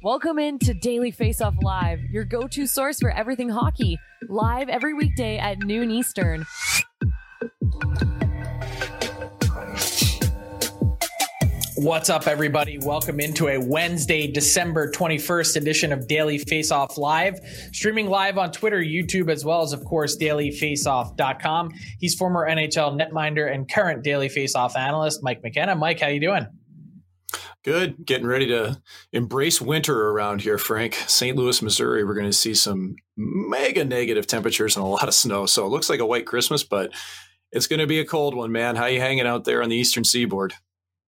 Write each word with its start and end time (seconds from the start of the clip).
Welcome 0.00 0.38
into 0.38 0.74
Daily 0.74 1.10
Face 1.10 1.40
Off 1.40 1.56
Live, 1.60 1.98
your 2.12 2.24
go 2.24 2.46
to 2.46 2.68
source 2.68 3.00
for 3.00 3.10
everything 3.10 3.48
hockey, 3.48 3.98
live 4.28 4.68
every 4.68 4.94
weekday 4.94 5.38
at 5.38 5.58
noon 5.58 5.90
Eastern. 5.90 6.46
What's 11.74 12.10
up, 12.10 12.28
everybody? 12.28 12.78
Welcome 12.78 13.18
into 13.18 13.48
a 13.48 13.58
Wednesday, 13.58 14.30
December 14.30 14.92
21st 14.92 15.56
edition 15.56 15.92
of 15.92 16.06
Daily 16.06 16.38
Face 16.38 16.70
Off 16.70 16.96
Live, 16.96 17.40
streaming 17.72 18.08
live 18.08 18.38
on 18.38 18.52
Twitter, 18.52 18.80
YouTube, 18.80 19.28
as 19.28 19.44
well 19.44 19.62
as, 19.62 19.72
of 19.72 19.84
course, 19.84 20.16
dailyfaceoff.com. 20.16 21.72
He's 21.98 22.14
former 22.14 22.48
NHL 22.48 22.96
netminder 22.96 23.52
and 23.52 23.68
current 23.68 24.04
Daily 24.04 24.28
Face 24.28 24.54
Off 24.54 24.76
analyst, 24.76 25.24
Mike 25.24 25.42
McKenna. 25.42 25.74
Mike, 25.74 25.98
how 25.98 26.06
you 26.06 26.20
doing? 26.20 26.46
Good. 27.68 28.06
Getting 28.06 28.26
ready 28.26 28.46
to 28.46 28.80
embrace 29.12 29.60
winter 29.60 30.08
around 30.08 30.40
here, 30.40 30.56
Frank. 30.56 30.94
St. 31.06 31.36
Louis, 31.36 31.60
Missouri, 31.60 32.02
we're 32.02 32.14
going 32.14 32.24
to 32.24 32.32
see 32.32 32.54
some 32.54 32.96
mega 33.14 33.84
negative 33.84 34.26
temperatures 34.26 34.74
and 34.74 34.86
a 34.86 34.88
lot 34.88 35.06
of 35.06 35.12
snow. 35.12 35.44
So 35.44 35.66
it 35.66 35.68
looks 35.68 35.90
like 35.90 36.00
a 36.00 36.06
white 36.06 36.24
Christmas, 36.24 36.62
but 36.62 36.94
it's 37.52 37.66
going 37.66 37.80
to 37.80 37.86
be 37.86 38.00
a 38.00 38.06
cold 38.06 38.34
one, 38.34 38.52
man. 38.52 38.76
How 38.76 38.86
you 38.86 39.00
hanging 39.00 39.26
out 39.26 39.44
there 39.44 39.62
on 39.62 39.68
the 39.68 39.76
eastern 39.76 40.04
seaboard? 40.04 40.54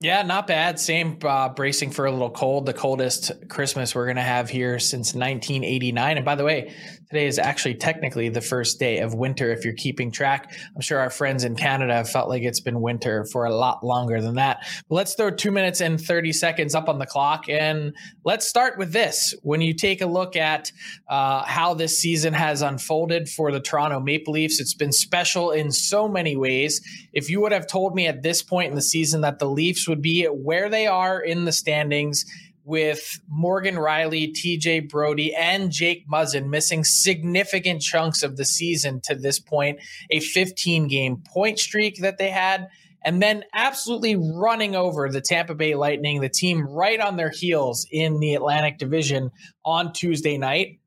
Yeah, 0.02 0.20
not 0.20 0.46
bad. 0.46 0.78
Same 0.78 1.18
uh, 1.22 1.48
bracing 1.48 1.92
for 1.92 2.04
a 2.04 2.12
little 2.12 2.28
cold. 2.28 2.66
The 2.66 2.74
coldest 2.74 3.32
Christmas 3.48 3.94
we're 3.94 4.04
going 4.04 4.16
to 4.16 4.22
have 4.22 4.50
here 4.50 4.78
since 4.78 5.14
1989. 5.14 6.18
And 6.18 6.26
by 6.26 6.34
the 6.34 6.44
way, 6.44 6.74
today 7.10 7.26
is 7.26 7.40
actually 7.40 7.74
technically 7.74 8.28
the 8.28 8.40
first 8.40 8.78
day 8.78 8.98
of 8.98 9.14
winter 9.14 9.50
if 9.50 9.64
you're 9.64 9.74
keeping 9.74 10.12
track. 10.12 10.54
I'm 10.76 10.80
sure 10.80 11.00
our 11.00 11.10
friends 11.10 11.42
in 11.42 11.56
Canada 11.56 11.92
have 11.92 12.08
felt 12.08 12.28
like 12.28 12.44
it's 12.44 12.60
been 12.60 12.80
winter 12.80 13.26
for 13.32 13.46
a 13.46 13.54
lot 13.54 13.84
longer 13.84 14.20
than 14.20 14.36
that. 14.36 14.64
But 14.88 14.94
let's 14.94 15.14
throw 15.14 15.30
two 15.30 15.50
minutes 15.50 15.80
and 15.80 16.00
30 16.00 16.32
seconds 16.32 16.72
up 16.72 16.88
on 16.88 17.00
the 17.00 17.06
clock. 17.06 17.48
And 17.48 17.96
let's 18.24 18.46
start 18.46 18.78
with 18.78 18.92
this. 18.92 19.34
When 19.42 19.60
you 19.60 19.74
take 19.74 20.00
a 20.00 20.06
look 20.06 20.36
at 20.36 20.70
uh, 21.08 21.42
how 21.44 21.74
this 21.74 21.98
season 21.98 22.32
has 22.32 22.62
unfolded 22.62 23.28
for 23.28 23.50
the 23.50 23.60
Toronto 23.60 23.98
Maple 23.98 24.34
Leafs, 24.34 24.60
it's 24.60 24.74
been 24.74 24.92
special 24.92 25.50
in 25.50 25.72
so 25.72 26.08
many 26.08 26.36
ways. 26.36 26.80
If 27.12 27.28
you 27.28 27.40
would 27.40 27.52
have 27.52 27.66
told 27.66 27.96
me 27.96 28.06
at 28.06 28.22
this 28.22 28.40
point 28.40 28.70
in 28.70 28.76
the 28.76 28.82
season 28.82 29.22
that 29.22 29.40
the 29.40 29.50
Leafs 29.50 29.88
would 29.88 30.00
be 30.00 30.26
where 30.26 30.68
they 30.68 30.86
are 30.86 31.20
in 31.20 31.44
the 31.44 31.52
standings 31.52 32.24
with 32.70 33.20
Morgan 33.28 33.74
Rielly, 33.74 34.32
TJ 34.32 34.88
Brodie, 34.88 35.34
and 35.34 35.72
Jake 35.72 36.08
Muzzin 36.08 36.48
missing 36.48 36.84
significant 36.84 37.82
chunks 37.82 38.22
of 38.22 38.36
the 38.36 38.44
season 38.44 39.00
to 39.02 39.16
this 39.16 39.40
point, 39.40 39.80
a 40.08 40.20
15 40.20 40.86
game 40.86 41.16
point 41.16 41.58
streak 41.58 41.96
that 42.00 42.16
they 42.16 42.30
had, 42.30 42.68
and 43.04 43.20
then 43.20 43.42
absolutely 43.52 44.14
running 44.14 44.76
over 44.76 45.08
the 45.08 45.20
Tampa 45.20 45.56
Bay 45.56 45.74
Lightning, 45.74 46.20
the 46.20 46.28
team 46.28 46.64
right 46.64 47.00
on 47.00 47.16
their 47.16 47.30
heels 47.30 47.88
in 47.90 48.20
the 48.20 48.36
Atlantic 48.36 48.78
Division 48.78 49.32
on 49.64 49.92
Tuesday 49.92 50.38
night. 50.38 50.78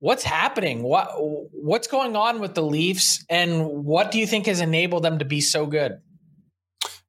What's 0.00 0.22
happening? 0.22 0.82
What 0.82 1.08
what's 1.16 1.88
going 1.88 2.14
on 2.14 2.40
with 2.40 2.54
the 2.54 2.62
Leafs 2.62 3.24
and 3.30 3.66
what 3.86 4.10
do 4.10 4.18
you 4.18 4.26
think 4.26 4.44
has 4.44 4.60
enabled 4.60 5.02
them 5.02 5.20
to 5.20 5.24
be 5.24 5.40
so 5.40 5.64
good? 5.64 5.98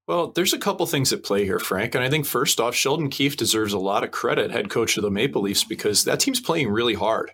Well, 0.08 0.32
there's 0.32 0.54
a 0.54 0.58
couple 0.58 0.86
things 0.86 1.12
at 1.12 1.24
play 1.24 1.44
here, 1.44 1.60
Frank. 1.60 1.94
And 1.94 2.04
I 2.04 2.10
think 2.10 2.26
first 2.26 2.62
off, 2.62 2.74
Sheldon 2.74 3.10
Keefe 3.10 3.36
deserves 3.36 3.74
a 3.74 3.80
lot 3.80 4.06
of 4.06 4.12
credit, 4.12 4.52
head 4.52 4.70
coach 4.70 4.96
of 4.96 5.04
the 5.04 5.12
Maple 5.12 5.42
Leafs, 5.42 5.66
because 5.66 6.06
that 6.06 6.22
team's 6.22 6.40
playing 6.40 6.70
really 6.70 6.94
hard. 6.94 7.32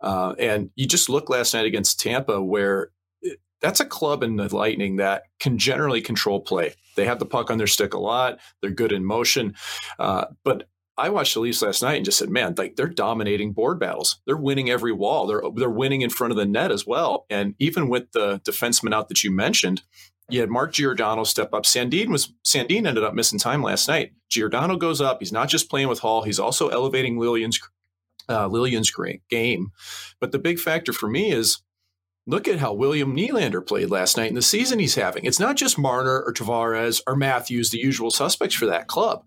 Uh, 0.00 0.34
and 0.38 0.70
you 0.74 0.88
just 0.88 1.08
look 1.08 1.30
last 1.30 1.54
night 1.54 1.66
against 1.66 2.00
Tampa, 2.00 2.42
where 2.42 2.90
that's 3.60 3.80
a 3.80 3.86
club 3.86 4.22
in 4.22 4.36
the 4.36 4.54
Lightning 4.54 4.96
that 4.96 5.24
can 5.38 5.56
generally 5.56 6.00
control 6.00 6.40
play. 6.40 6.74
They 6.96 7.04
have 7.04 7.20
the 7.20 7.26
puck 7.26 7.50
on 7.50 7.58
their 7.58 7.66
stick 7.66 7.94
a 7.94 7.98
lot. 7.98 8.38
They're 8.60 8.70
good 8.70 8.92
in 8.92 9.04
motion. 9.04 9.54
Uh, 9.98 10.26
but 10.44 10.68
I 10.98 11.10
watched 11.10 11.34
the 11.34 11.40
Leafs 11.40 11.62
last 11.62 11.82
night 11.82 11.96
and 11.96 12.04
just 12.04 12.18
said, 12.18 12.30
man, 12.30 12.54
like 12.56 12.76
they're 12.76 12.88
dominating 12.88 13.52
board 13.52 13.78
battles. 13.78 14.20
They're 14.26 14.36
winning 14.36 14.70
every 14.70 14.92
wall. 14.92 15.26
They're 15.26 15.42
they're 15.54 15.70
winning 15.70 16.00
in 16.00 16.10
front 16.10 16.30
of 16.32 16.38
the 16.38 16.46
net 16.46 16.72
as 16.72 16.86
well. 16.86 17.26
And 17.28 17.54
even 17.58 17.88
with 17.88 18.12
the 18.12 18.40
defenseman 18.40 18.94
out 18.94 19.08
that 19.08 19.22
you 19.22 19.30
mentioned, 19.30 19.82
you 20.28 20.40
had 20.40 20.50
Mark 20.50 20.72
Giordano 20.72 21.24
step 21.24 21.54
up. 21.54 21.64
Sandine 21.64 22.08
was 22.08 22.32
Sandin 22.44 22.86
ended 22.86 23.04
up 23.04 23.14
missing 23.14 23.38
time 23.38 23.62
last 23.62 23.88
night. 23.88 24.12
Giordano 24.28 24.76
goes 24.76 25.00
up. 25.00 25.18
He's 25.20 25.32
not 25.32 25.48
just 25.48 25.70
playing 25.70 25.88
with 25.88 26.00
Hall. 26.00 26.22
He's 26.22 26.40
also 26.40 26.68
elevating 26.68 27.16
Liljegren's 27.16 27.60
uh, 28.28 28.48
Liljegren's 28.48 28.92
game. 29.30 29.70
But 30.20 30.32
the 30.32 30.38
big 30.38 30.58
factor 30.58 30.92
for 30.92 31.08
me 31.08 31.30
is 31.30 31.62
look 32.26 32.48
at 32.48 32.58
how 32.58 32.72
William 32.72 33.14
Nylander 33.14 33.64
played 33.64 33.90
last 33.90 34.16
night 34.16 34.28
in 34.28 34.34
the 34.34 34.42
season 34.42 34.80
he's 34.80 34.96
having. 34.96 35.24
It's 35.24 35.40
not 35.40 35.56
just 35.56 35.78
Marner 35.78 36.22
or 36.22 36.32
Tavares 36.32 37.00
or 37.06 37.14
Matthews, 37.14 37.70
the 37.70 37.78
usual 37.78 38.10
suspects 38.10 38.56
for 38.56 38.66
that 38.66 38.88
club. 38.88 39.24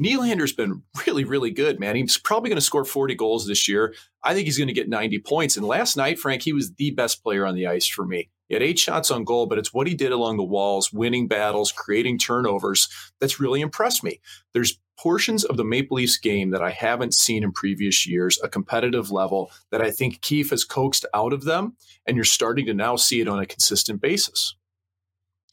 Nylander's 0.00 0.52
been 0.52 0.82
really, 1.06 1.24
really 1.24 1.50
good, 1.50 1.78
man. 1.78 1.94
He's 1.94 2.18
probably 2.18 2.48
going 2.48 2.56
to 2.56 2.62
score 2.62 2.84
40 2.84 3.14
goals 3.14 3.46
this 3.46 3.68
year. 3.68 3.94
I 4.24 4.34
think 4.34 4.46
he's 4.46 4.58
going 4.58 4.68
to 4.68 4.74
get 4.74 4.88
90 4.88 5.20
points. 5.20 5.56
And 5.56 5.66
last 5.66 5.96
night, 5.96 6.18
Frank, 6.18 6.42
he 6.42 6.52
was 6.52 6.74
the 6.74 6.90
best 6.90 7.22
player 7.22 7.46
on 7.46 7.54
the 7.54 7.66
ice 7.66 7.86
for 7.86 8.04
me. 8.04 8.30
He 8.50 8.54
had 8.56 8.64
eight 8.64 8.80
shots 8.80 9.12
on 9.12 9.22
goal, 9.22 9.46
but 9.46 9.58
it's 9.58 9.72
what 9.72 9.86
he 9.86 9.94
did 9.94 10.10
along 10.10 10.36
the 10.36 10.42
walls, 10.42 10.92
winning 10.92 11.28
battles, 11.28 11.70
creating 11.70 12.18
turnovers, 12.18 12.88
that's 13.20 13.38
really 13.38 13.60
impressed 13.60 14.02
me. 14.02 14.20
There's 14.52 14.80
portions 14.98 15.44
of 15.44 15.56
the 15.56 15.64
Maple 15.64 15.94
Leafs 15.94 16.18
game 16.18 16.50
that 16.50 16.60
I 16.60 16.70
haven't 16.70 17.14
seen 17.14 17.44
in 17.44 17.52
previous 17.52 18.08
years, 18.08 18.40
a 18.42 18.48
competitive 18.48 19.12
level 19.12 19.52
that 19.70 19.80
I 19.80 19.92
think 19.92 20.20
Keefe 20.20 20.50
has 20.50 20.64
coaxed 20.64 21.06
out 21.14 21.32
of 21.32 21.44
them, 21.44 21.76
and 22.06 22.16
you're 22.16 22.24
starting 22.24 22.66
to 22.66 22.74
now 22.74 22.96
see 22.96 23.20
it 23.20 23.28
on 23.28 23.38
a 23.38 23.46
consistent 23.46 24.00
basis. 24.00 24.56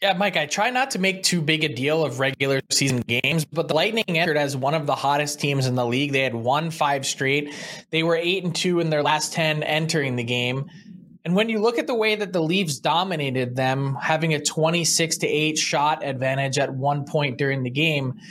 Yeah, 0.01 0.13
Mike, 0.13 0.37
I 0.37 0.47
try 0.47 0.71
not 0.71 0.91
to 0.91 0.99
make 0.99 1.23
too 1.23 1.41
big 1.41 1.63
a 1.63 1.69
deal 1.69 2.03
of 2.03 2.19
regular 2.19 2.61
season 2.71 3.01
games, 3.01 3.45
but 3.45 3.67
the 3.67 3.73
Lightning 3.73 4.05
entered 4.07 4.37
as 4.37 4.55
one 4.55 4.75
of 4.75 4.85
the 4.85 4.93
hottest 4.93 5.39
teams 5.39 5.65
in 5.65 5.73
the 5.73 5.85
league. 5.85 6.13
They 6.13 6.21
had 6.21 6.35
won 6.35 6.69
five 6.69 7.03
straight. 7.03 7.53
They 7.91 8.03
were 8.03 8.15
eight 8.15 8.43
and 8.43 8.55
two 8.55 8.79
in 8.79 8.91
their 8.91 9.01
last 9.01 9.33
10 9.33 9.63
entering 9.63 10.15
the 10.15 10.23
game. 10.23 10.69
And 11.27 11.35
when 11.35 11.49
you 11.49 11.59
look 11.59 11.77
at 11.77 11.87
the 11.87 11.93
way 11.93 12.15
that 12.15 12.31
the 12.31 12.41
Leafs 12.41 12.79
dominated 12.79 13.57
them, 13.57 13.97
having 14.01 14.33
a 14.33 14.39
26 14.39 15.17
to 15.17 15.27
8 15.27 15.57
shot 15.57 16.01
advantage 16.01 16.57
at 16.57 16.73
one 16.73 17.03
point 17.03 17.37
during 17.37 17.63
the 17.63 17.69
game, 17.69 18.21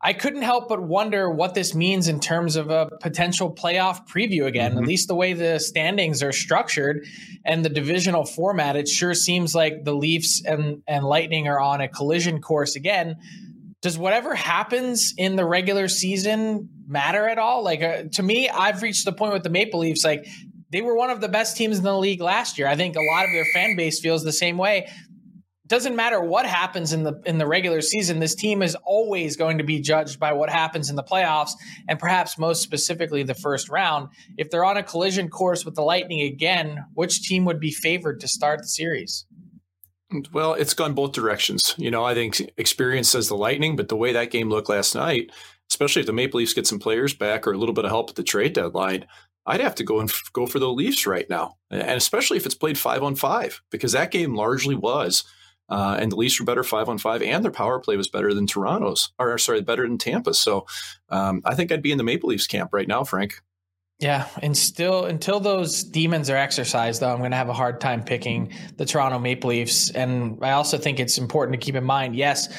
I 0.00 0.12
couldn't 0.12 0.42
help 0.42 0.68
but 0.68 0.80
wonder 0.80 1.28
what 1.28 1.54
this 1.54 1.74
means 1.74 2.06
in 2.06 2.20
terms 2.20 2.54
of 2.54 2.70
a 2.70 2.90
potential 3.00 3.52
playoff 3.52 4.06
preview 4.06 4.46
again. 4.46 4.70
Mm-hmm. 4.70 4.82
At 4.84 4.86
least 4.86 5.08
the 5.08 5.16
way 5.16 5.32
the 5.32 5.58
standings 5.58 6.22
are 6.22 6.30
structured 6.30 7.04
and 7.44 7.64
the 7.64 7.70
divisional 7.70 8.24
format, 8.24 8.76
it 8.76 8.86
sure 8.86 9.14
seems 9.14 9.52
like 9.56 9.82
the 9.82 9.92
Leafs 9.92 10.40
and, 10.44 10.80
and 10.86 11.04
Lightning 11.04 11.48
are 11.48 11.58
on 11.58 11.80
a 11.80 11.88
collision 11.88 12.40
course 12.40 12.76
again. 12.76 13.16
Does 13.82 13.98
whatever 13.98 14.32
happens 14.32 15.12
in 15.18 15.34
the 15.34 15.44
regular 15.44 15.88
season 15.88 16.68
matter 16.86 17.28
at 17.28 17.36
all? 17.36 17.64
Like 17.64 17.82
uh, 17.82 18.04
to 18.12 18.22
me, 18.22 18.48
I've 18.48 18.80
reached 18.80 19.06
the 19.06 19.12
point 19.12 19.32
with 19.32 19.42
the 19.42 19.50
Maple 19.50 19.80
Leafs. 19.80 20.04
Like 20.04 20.28
they 20.74 20.82
were 20.82 20.96
one 20.96 21.10
of 21.10 21.20
the 21.20 21.28
best 21.28 21.56
teams 21.56 21.78
in 21.78 21.84
the 21.84 21.96
league 21.96 22.20
last 22.20 22.58
year. 22.58 22.66
I 22.66 22.74
think 22.74 22.96
a 22.96 23.00
lot 23.00 23.24
of 23.24 23.30
their 23.32 23.46
fan 23.54 23.76
base 23.76 24.00
feels 24.00 24.24
the 24.24 24.32
same 24.32 24.58
way. 24.58 24.90
Doesn't 25.68 25.94
matter 25.94 26.20
what 26.20 26.46
happens 26.46 26.92
in 26.92 27.04
the 27.04 27.22
in 27.24 27.38
the 27.38 27.46
regular 27.46 27.80
season 27.80 28.18
this 28.18 28.34
team 28.34 28.60
is 28.60 28.76
always 28.84 29.36
going 29.36 29.58
to 29.58 29.64
be 29.64 29.80
judged 29.80 30.18
by 30.18 30.32
what 30.32 30.50
happens 30.50 30.90
in 30.90 30.96
the 30.96 31.04
playoffs 31.04 31.52
and 31.88 31.96
perhaps 32.00 32.38
most 32.38 32.60
specifically 32.60 33.22
the 33.22 33.36
first 33.36 33.68
round. 33.68 34.08
If 34.36 34.50
they're 34.50 34.64
on 34.64 34.76
a 34.76 34.82
collision 34.82 35.28
course 35.28 35.64
with 35.64 35.76
the 35.76 35.82
lightning 35.82 36.20
again 36.22 36.84
which 36.94 37.22
team 37.22 37.44
would 37.44 37.60
be 37.60 37.70
favored 37.70 38.18
to 38.20 38.28
start 38.28 38.58
the 38.58 38.68
series? 38.68 39.26
Well 40.32 40.54
it's 40.54 40.74
gone 40.74 40.92
both 40.92 41.12
directions. 41.12 41.74
You 41.78 41.92
know 41.92 42.04
i 42.04 42.14
think 42.14 42.50
experience 42.58 43.08
says 43.08 43.28
the 43.28 43.36
lightning 43.36 43.76
but 43.76 43.88
the 43.88 43.96
way 43.96 44.12
that 44.12 44.32
game 44.32 44.50
looked 44.50 44.68
last 44.68 44.96
night 44.96 45.30
especially 45.70 46.00
if 46.00 46.06
the 46.06 46.12
maple 46.12 46.38
leafs 46.38 46.52
get 46.52 46.66
some 46.66 46.78
players 46.78 47.14
back 47.14 47.46
or 47.46 47.52
a 47.52 47.58
little 47.58 47.74
bit 47.74 47.86
of 47.86 47.90
help 47.90 48.10
at 48.10 48.16
the 48.16 48.22
trade 48.22 48.52
deadline 48.52 49.06
I'd 49.46 49.60
have 49.60 49.74
to 49.76 49.84
go 49.84 50.00
and 50.00 50.08
f- 50.08 50.30
go 50.32 50.46
for 50.46 50.58
the 50.58 50.72
Leafs 50.72 51.06
right 51.06 51.28
now, 51.28 51.56
and 51.70 51.96
especially 51.96 52.36
if 52.36 52.46
it's 52.46 52.54
played 52.54 52.78
five 52.78 53.02
on 53.02 53.14
five, 53.14 53.62
because 53.70 53.92
that 53.92 54.10
game 54.10 54.34
largely 54.34 54.74
was 54.74 55.24
uh, 55.68 55.96
and 55.98 56.12
the 56.12 56.16
Leafs 56.16 56.38
were 56.38 56.46
better 56.46 56.64
five 56.64 56.88
on 56.88 56.98
five, 56.98 57.22
and 57.22 57.44
their 57.44 57.50
power 57.52 57.78
play 57.80 57.96
was 57.96 58.08
better 58.08 58.34
than 58.34 58.46
Toronto's, 58.46 59.12
or 59.18 59.36
sorry, 59.38 59.62
better 59.62 59.82
than 59.82 59.98
Tampa's. 59.98 60.38
So 60.38 60.66
um, 61.08 61.42
I 61.44 61.54
think 61.54 61.72
I'd 61.72 61.82
be 61.82 61.92
in 61.92 61.98
the 61.98 62.04
Maple 62.04 62.28
Leafs 62.28 62.46
camp 62.46 62.70
right 62.72 62.88
now, 62.88 63.04
Frank. 63.04 63.40
Yeah, 64.00 64.26
and 64.42 64.56
still 64.56 65.04
until 65.04 65.40
those 65.40 65.84
demons 65.84 66.28
are 66.28 66.36
exercised, 66.36 67.00
though, 67.00 67.12
I'm 67.12 67.18
going 67.18 67.30
to 67.30 67.36
have 67.36 67.48
a 67.48 67.54
hard 67.54 67.80
time 67.80 68.02
picking 68.02 68.52
the 68.76 68.84
Toronto 68.84 69.18
Maple 69.18 69.50
Leafs. 69.50 69.90
And 69.90 70.44
I 70.44 70.50
also 70.50 70.78
think 70.78 70.98
it's 70.98 71.16
important 71.16 71.58
to 71.58 71.64
keep 71.64 71.76
in 71.76 71.84
mind, 71.84 72.16
yes, 72.16 72.52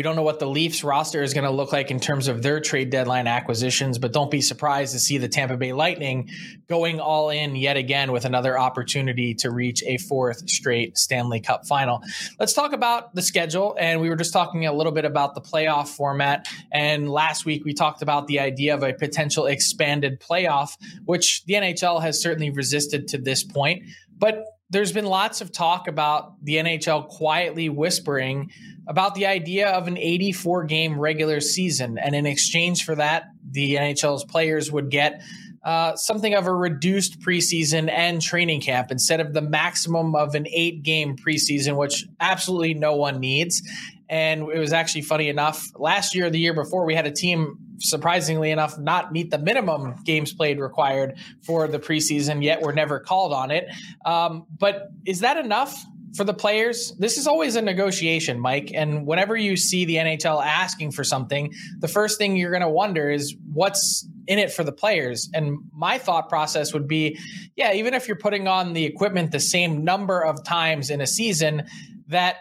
we 0.00 0.02
don't 0.02 0.16
know 0.16 0.22
what 0.22 0.38
the 0.38 0.46
Leafs 0.46 0.82
roster 0.82 1.22
is 1.22 1.34
going 1.34 1.44
to 1.44 1.50
look 1.50 1.74
like 1.74 1.90
in 1.90 2.00
terms 2.00 2.26
of 2.26 2.42
their 2.42 2.58
trade 2.58 2.88
deadline 2.88 3.26
acquisitions, 3.26 3.98
but 3.98 4.14
don't 4.14 4.30
be 4.30 4.40
surprised 4.40 4.94
to 4.94 4.98
see 4.98 5.18
the 5.18 5.28
Tampa 5.28 5.58
Bay 5.58 5.74
Lightning 5.74 6.30
going 6.70 7.00
all 7.00 7.28
in 7.28 7.54
yet 7.54 7.76
again 7.76 8.10
with 8.10 8.24
another 8.24 8.58
opportunity 8.58 9.34
to 9.34 9.50
reach 9.50 9.82
a 9.82 9.98
fourth 9.98 10.48
straight 10.48 10.96
Stanley 10.96 11.38
Cup 11.38 11.66
final. 11.66 12.02
Let's 12.38 12.54
talk 12.54 12.72
about 12.72 13.14
the 13.14 13.20
schedule. 13.20 13.76
And 13.78 14.00
we 14.00 14.08
were 14.08 14.16
just 14.16 14.32
talking 14.32 14.64
a 14.64 14.72
little 14.72 14.92
bit 14.92 15.04
about 15.04 15.34
the 15.34 15.42
playoff 15.42 15.88
format. 15.88 16.48
And 16.72 17.10
last 17.10 17.44
week 17.44 17.66
we 17.66 17.74
talked 17.74 18.00
about 18.00 18.26
the 18.26 18.40
idea 18.40 18.72
of 18.72 18.82
a 18.82 18.94
potential 18.94 19.44
expanded 19.44 20.18
playoff, 20.18 20.78
which 21.04 21.44
the 21.44 21.52
NHL 21.52 22.00
has 22.00 22.22
certainly 22.22 22.48
resisted 22.48 23.06
to 23.08 23.18
this 23.18 23.44
point. 23.44 23.82
But 24.16 24.46
there's 24.70 24.92
been 24.92 25.06
lots 25.06 25.40
of 25.40 25.52
talk 25.52 25.88
about 25.88 26.42
the 26.44 26.56
NHL 26.56 27.08
quietly 27.08 27.68
whispering 27.68 28.50
about 28.86 29.14
the 29.14 29.26
idea 29.26 29.68
of 29.68 29.88
an 29.88 29.98
84 29.98 30.64
game 30.64 30.98
regular 30.98 31.40
season. 31.40 31.98
And 31.98 32.14
in 32.14 32.26
exchange 32.26 32.84
for 32.84 32.94
that, 32.94 33.24
the 33.50 33.74
NHL's 33.74 34.24
players 34.24 34.70
would 34.70 34.90
get 34.90 35.22
uh, 35.64 35.94
something 35.94 36.34
of 36.34 36.46
a 36.46 36.54
reduced 36.54 37.20
preseason 37.20 37.90
and 37.90 38.22
training 38.22 38.60
camp 38.60 38.90
instead 38.90 39.20
of 39.20 39.34
the 39.34 39.42
maximum 39.42 40.14
of 40.14 40.34
an 40.34 40.46
eight 40.48 40.82
game 40.82 41.16
preseason, 41.16 41.76
which 41.76 42.06
absolutely 42.18 42.74
no 42.74 42.94
one 42.94 43.20
needs. 43.20 43.62
And 44.10 44.50
it 44.52 44.58
was 44.58 44.72
actually 44.72 45.02
funny 45.02 45.28
enough, 45.28 45.70
last 45.76 46.16
year, 46.16 46.28
the 46.30 46.38
year 46.38 46.52
before, 46.52 46.84
we 46.84 46.96
had 46.96 47.06
a 47.06 47.12
team, 47.12 47.56
surprisingly 47.78 48.50
enough, 48.50 48.76
not 48.76 49.12
meet 49.12 49.30
the 49.30 49.38
minimum 49.38 49.94
games 50.04 50.32
played 50.32 50.58
required 50.58 51.16
for 51.42 51.68
the 51.68 51.78
preseason, 51.78 52.42
yet 52.42 52.60
we're 52.60 52.72
never 52.72 52.98
called 52.98 53.32
on 53.32 53.52
it. 53.52 53.68
Um, 54.04 54.46
but 54.58 54.88
is 55.06 55.20
that 55.20 55.36
enough? 55.36 55.82
for 56.16 56.24
the 56.24 56.34
players, 56.34 56.92
this 56.98 57.16
is 57.16 57.26
always 57.26 57.56
a 57.56 57.62
negotiation, 57.62 58.40
Mike. 58.40 58.72
And 58.74 59.06
whenever 59.06 59.36
you 59.36 59.56
see 59.56 59.84
the 59.84 59.96
NHL 59.96 60.44
asking 60.44 60.90
for 60.90 61.04
something, 61.04 61.52
the 61.78 61.88
first 61.88 62.18
thing 62.18 62.36
you're 62.36 62.50
going 62.50 62.62
to 62.62 62.68
wonder 62.68 63.10
is 63.10 63.36
what's 63.52 64.08
in 64.26 64.38
it 64.38 64.52
for 64.52 64.64
the 64.64 64.72
players. 64.72 65.30
And 65.32 65.58
my 65.72 65.98
thought 65.98 66.28
process 66.28 66.72
would 66.72 66.88
be 66.88 67.18
yeah, 67.56 67.74
even 67.74 67.94
if 67.94 68.08
you're 68.08 68.16
putting 68.16 68.48
on 68.48 68.72
the 68.72 68.84
equipment 68.84 69.30
the 69.30 69.40
same 69.40 69.84
number 69.84 70.20
of 70.20 70.42
times 70.44 70.90
in 70.90 71.00
a 71.00 71.06
season, 71.06 71.64
that 72.08 72.38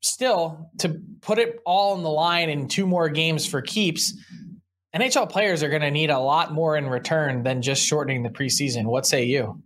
still 0.00 0.70
to 0.78 1.00
put 1.20 1.38
it 1.38 1.60
all 1.64 1.94
on 1.94 2.02
the 2.02 2.10
line 2.10 2.48
in 2.48 2.68
two 2.68 2.86
more 2.86 3.08
games 3.08 3.46
for 3.46 3.62
keeps. 3.62 4.14
NHL 4.94 5.30
players 5.30 5.62
are 5.62 5.68
going 5.68 5.82
to 5.82 5.90
need 5.90 6.10
a 6.10 6.18
lot 6.18 6.52
more 6.52 6.76
in 6.76 6.88
return 6.88 7.42
than 7.42 7.62
just 7.62 7.84
shortening 7.84 8.22
the 8.22 8.30
preseason. 8.30 8.86
What 8.86 9.06
say 9.06 9.24
you? 9.24 9.62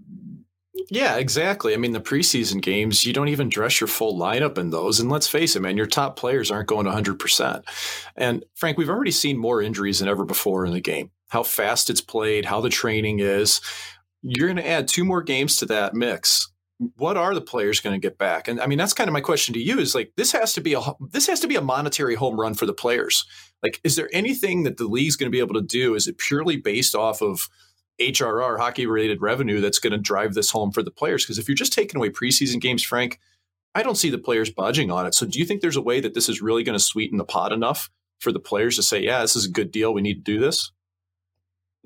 Yeah, 0.90 1.16
exactly. 1.16 1.72
I 1.72 1.76
mean, 1.78 1.92
the 1.92 2.00
preseason 2.00 2.60
games, 2.60 3.06
you 3.06 3.12
don't 3.12 3.28
even 3.28 3.48
dress 3.48 3.80
your 3.80 3.88
full 3.88 4.18
lineup 4.18 4.58
in 4.58 4.70
those. 4.70 5.00
And 5.00 5.10
let's 5.10 5.28
face 5.28 5.56
it, 5.56 5.60
man, 5.60 5.76
your 5.76 5.86
top 5.86 6.16
players 6.16 6.50
aren't 6.50 6.68
going 6.68 6.86
100%. 6.86 7.62
And 8.16 8.44
Frank, 8.54 8.76
we've 8.76 8.90
already 8.90 9.10
seen 9.10 9.38
more 9.38 9.62
injuries 9.62 10.00
than 10.00 10.08
ever 10.08 10.24
before 10.24 10.66
in 10.66 10.72
the 10.72 10.80
game. 10.80 11.10
How 11.28 11.42
fast 11.42 11.88
it's 11.88 12.02
played, 12.02 12.44
how 12.44 12.60
the 12.60 12.68
training 12.68 13.20
is. 13.20 13.60
You're 14.22 14.48
going 14.48 14.58
to 14.58 14.68
add 14.68 14.88
two 14.88 15.04
more 15.04 15.22
games 15.22 15.56
to 15.56 15.66
that 15.66 15.94
mix. 15.94 16.50
What 16.96 17.16
are 17.16 17.34
the 17.34 17.40
players 17.40 17.80
going 17.80 17.94
to 17.94 18.04
get 18.04 18.18
back? 18.18 18.48
And 18.48 18.60
I 18.60 18.66
mean, 18.66 18.78
that's 18.78 18.92
kind 18.92 19.08
of 19.08 19.12
my 19.12 19.20
question 19.20 19.54
to 19.54 19.60
you 19.60 19.78
is 19.78 19.94
like, 19.94 20.12
this 20.16 20.32
has 20.32 20.52
to 20.54 20.60
be 20.60 20.74
a, 20.74 20.80
this 21.12 21.26
has 21.28 21.40
to 21.40 21.46
be 21.46 21.56
a 21.56 21.62
monetary 21.62 22.14
home 22.14 22.38
run 22.38 22.54
for 22.54 22.66
the 22.66 22.72
players. 22.72 23.24
Like, 23.62 23.80
is 23.84 23.96
there 23.96 24.10
anything 24.12 24.64
that 24.64 24.76
the 24.76 24.86
league's 24.86 25.16
going 25.16 25.30
to 25.30 25.34
be 25.34 25.40
able 25.40 25.54
to 25.54 25.62
do? 25.62 25.94
Is 25.94 26.08
it 26.08 26.18
purely 26.18 26.56
based 26.56 26.94
off 26.94 27.22
of, 27.22 27.48
HRR, 28.00 28.58
hockey 28.58 28.86
related 28.86 29.22
revenue, 29.22 29.60
that's 29.60 29.78
going 29.78 29.92
to 29.92 29.98
drive 29.98 30.34
this 30.34 30.50
home 30.50 30.72
for 30.72 30.82
the 30.82 30.90
players. 30.90 31.24
Because 31.24 31.38
if 31.38 31.48
you're 31.48 31.54
just 31.54 31.72
taking 31.72 31.96
away 31.96 32.10
preseason 32.10 32.60
games, 32.60 32.82
Frank, 32.82 33.20
I 33.74 33.82
don't 33.82 33.96
see 33.96 34.10
the 34.10 34.18
players 34.18 34.50
budging 34.50 34.90
on 34.90 35.06
it. 35.06 35.14
So 35.14 35.26
do 35.26 35.38
you 35.38 35.44
think 35.44 35.60
there's 35.60 35.76
a 35.76 35.82
way 35.82 36.00
that 36.00 36.14
this 36.14 36.28
is 36.28 36.42
really 36.42 36.62
going 36.62 36.78
to 36.78 36.84
sweeten 36.84 37.18
the 37.18 37.24
pot 37.24 37.52
enough 37.52 37.90
for 38.20 38.32
the 38.32 38.40
players 38.40 38.76
to 38.76 38.82
say, 38.82 39.02
yeah, 39.02 39.20
this 39.20 39.36
is 39.36 39.46
a 39.46 39.50
good 39.50 39.70
deal. 39.70 39.92
We 39.92 40.02
need 40.02 40.24
to 40.24 40.32
do 40.32 40.40
this? 40.40 40.72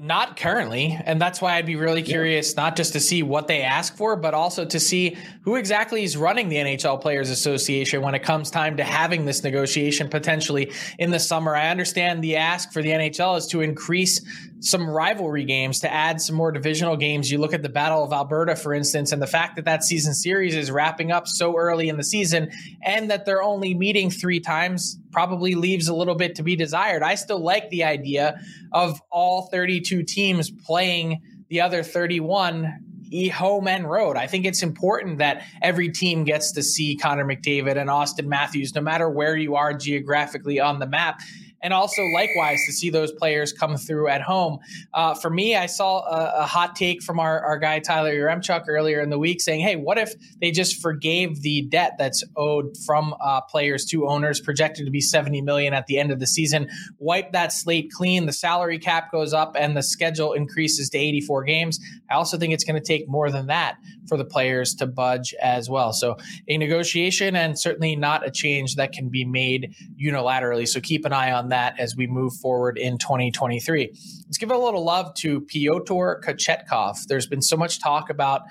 Not 0.01 0.37
currently. 0.37 0.97
And 1.05 1.21
that's 1.21 1.41
why 1.41 1.57
I'd 1.57 1.67
be 1.67 1.75
really 1.75 2.03
curious, 2.03 2.55
yeah. 2.55 2.63
not 2.63 2.77
just 2.77 2.93
to 2.93 3.01
see 3.01 3.25
what 3.25 3.49
they 3.49 3.63
ask 3.63 3.97
for, 3.97 4.15
but 4.15 4.33
also 4.33 4.65
to 4.65 4.79
see 4.79 5.17
who 5.43 5.57
exactly 5.57 6.05
is 6.05 6.17
running 6.17 6.49
the 6.49 6.57
NHL 6.57 7.01
Players 7.01 7.31
Association 7.31 8.01
when 8.01 8.15
it 8.15 8.23
comes 8.23 8.49
time 8.49 8.77
to 8.77 8.85
having 8.85 9.25
this 9.25 9.43
negotiation 9.43 10.09
potentially 10.09 10.73
in 11.01 11.11
the 11.11 11.19
summer. 11.19 11.57
I 11.57 11.71
understand 11.71 12.23
the 12.23 12.37
ask 12.37 12.73
for 12.73 12.81
the 12.81 12.91
NHL 12.91 13.39
is 13.39 13.49
to 13.49 13.61
increase 13.61 14.21
some 14.61 14.89
rivalry 14.89 15.45
games 15.45 15.81
to 15.81 15.93
add 15.93 16.21
some 16.21 16.35
more 16.35 16.51
divisional 16.51 16.97
games. 16.97 17.31
You 17.31 17.39
look 17.39 17.55
at 17.55 17.63
the 17.63 17.69
Battle 17.69 18.03
of 18.03 18.13
Alberta, 18.13 18.57
for 18.57 18.75
instance, 18.75 19.13
and 19.13 19.23
the 19.23 19.27
fact 19.27 19.57
that 19.57 19.65
that 19.67 19.85
season 19.85 20.15
series 20.15 20.55
is 20.55 20.71
wrapping 20.71 21.13
up 21.13 21.29
so 21.29 21.57
early 21.57 21.89
in 21.89 21.97
the 21.97 22.05
season 22.05 22.51
and 22.83 23.11
that 23.11 23.25
they're 23.25 23.43
only 23.43 23.75
meeting 23.75 24.11
three 24.11 24.41
times 24.41 24.99
probably 25.13 25.55
leaves 25.55 25.89
a 25.89 25.95
little 25.95 26.17
bit 26.17 26.35
to 26.37 26.43
be 26.43 26.57
desired. 26.57 27.03
I 27.03 27.15
still 27.15 27.43
like 27.43 27.71
the 27.71 27.85
idea 27.85 28.41
of 28.73 29.01
all 29.11 29.49
32 29.51 30.03
teams 30.03 30.51
playing 30.51 31.23
the 31.49 31.61
other 31.61 31.83
31 31.83 32.85
home 33.33 33.69
and 33.69 33.89
road. 33.89 34.17
I 34.17 34.27
think 34.27 34.45
it's 34.45 34.63
important 34.63 35.19
that 35.19 35.43
every 35.63 35.89
team 35.89 36.25
gets 36.25 36.53
to 36.53 36.63
see 36.63 36.97
Connor 36.97 37.25
McDavid 37.25 37.77
and 37.77 37.89
Austin 37.89 38.29
Matthews, 38.29 38.75
no 38.75 38.83
matter 38.83 39.09
where 39.09 39.37
you 39.37 39.57
are 39.57 39.73
geographically 39.73 40.61
on 40.61 40.79
the 40.79 40.87
map 40.87 41.21
and 41.63 41.73
also 41.73 42.03
likewise 42.15 42.61
to 42.67 42.73
see 42.73 42.91
those 42.91 43.13
players 43.13 43.53
come 43.53 43.77
through 43.77 44.09
at 44.09 44.23
home. 44.23 44.59
Uh, 44.95 45.15
for 45.15 45.31
me, 45.31 45.57
I 45.57 45.67
saw 45.67 46.01
a, 46.01 46.43
a, 46.43 46.47
hot 46.47 46.77
take 46.77 47.03
from 47.03 47.19
our, 47.19 47.41
our 47.41 47.59
guy 47.59 47.79
Tyler 47.81 48.15
Yaremchuk 48.15 48.65
earlier 48.69 49.01
in 49.01 49.11
the 49.11 49.19
week 49.19 49.41
saying, 49.41 49.61
"Hey, 49.61 49.77
what 49.77 49.99
if 49.99 50.15
they 50.41 50.51
just 50.51 50.81
forgave 50.81 51.43
the 51.43 51.63
debt 51.63 51.97
that's 51.99 52.25
owed 52.37 52.77
from 52.87 53.15
uh, 53.21 53.41
players 53.43 53.85
to 53.87 54.07
owners, 54.07 54.41
projected 54.41 54.87
to 54.87 54.91
be 54.91 55.01
70 55.01 55.43
million 55.43 55.75
at 55.75 55.87
the 55.87 55.99
end 55.99 56.11
of 56.11 56.21
the 56.21 56.27
season? 56.27 56.69
Wipe 56.99 57.33
that 57.33 57.53
slate 57.53 57.91
clean. 57.93 58.27
The 58.27 58.33
salary 58.33 58.79
cap 58.79 59.11
goes 59.11 59.33
up, 59.33 59.57
and 59.59 59.77
the 59.77 59.83
schedule 59.83 60.33
increases 60.33 60.91
to 60.91 60.99
84 60.99 61.45
games. 61.45 61.81
I 62.11 62.15
also 62.15 62.39
think 62.39 62.53
it's 62.53 62.65
going 62.65 62.81
to 62.81 62.87
take 62.87 63.09
more 63.09 63.31
than 63.31 63.47
that 63.49 63.77
for 64.09 64.17
the 64.17 64.25
players 64.25 64.75
to 64.77 64.87
budge 64.87 65.35
as 65.41 65.69
well. 65.69 65.93
So 65.93 66.17
a 66.49 66.57
negotiation, 66.57 67.37
and 67.37 67.59
certainly 67.59 67.97
not 67.97 68.27
a 68.27 68.31
change 68.31 68.77
that 68.77 68.93
can 68.93 69.09
be 69.09 69.25
made 69.25 69.75
unilaterally. 70.01 70.67
So 70.67 70.81
keep 70.81 71.05
an 71.05 71.13
eye 71.13 71.33
on 71.33 71.48
that 71.49 71.79
as 71.79 71.97
we 71.97 72.07
move 72.07 72.35
forward 72.35 72.79
in 72.79 72.99
2023. 72.99 73.91
Let's 74.27 74.39
give 74.39 74.51
a 74.51 74.57
little 74.57 74.85
love 74.85 75.15
to 75.15 75.41
Pyotr 75.43 76.23
Kochetkov. 76.25 77.07
There's 77.07 77.27
been 77.27 77.43
so 77.43 77.57
much 77.57 77.81
talk 77.81 78.11
about 78.11 78.43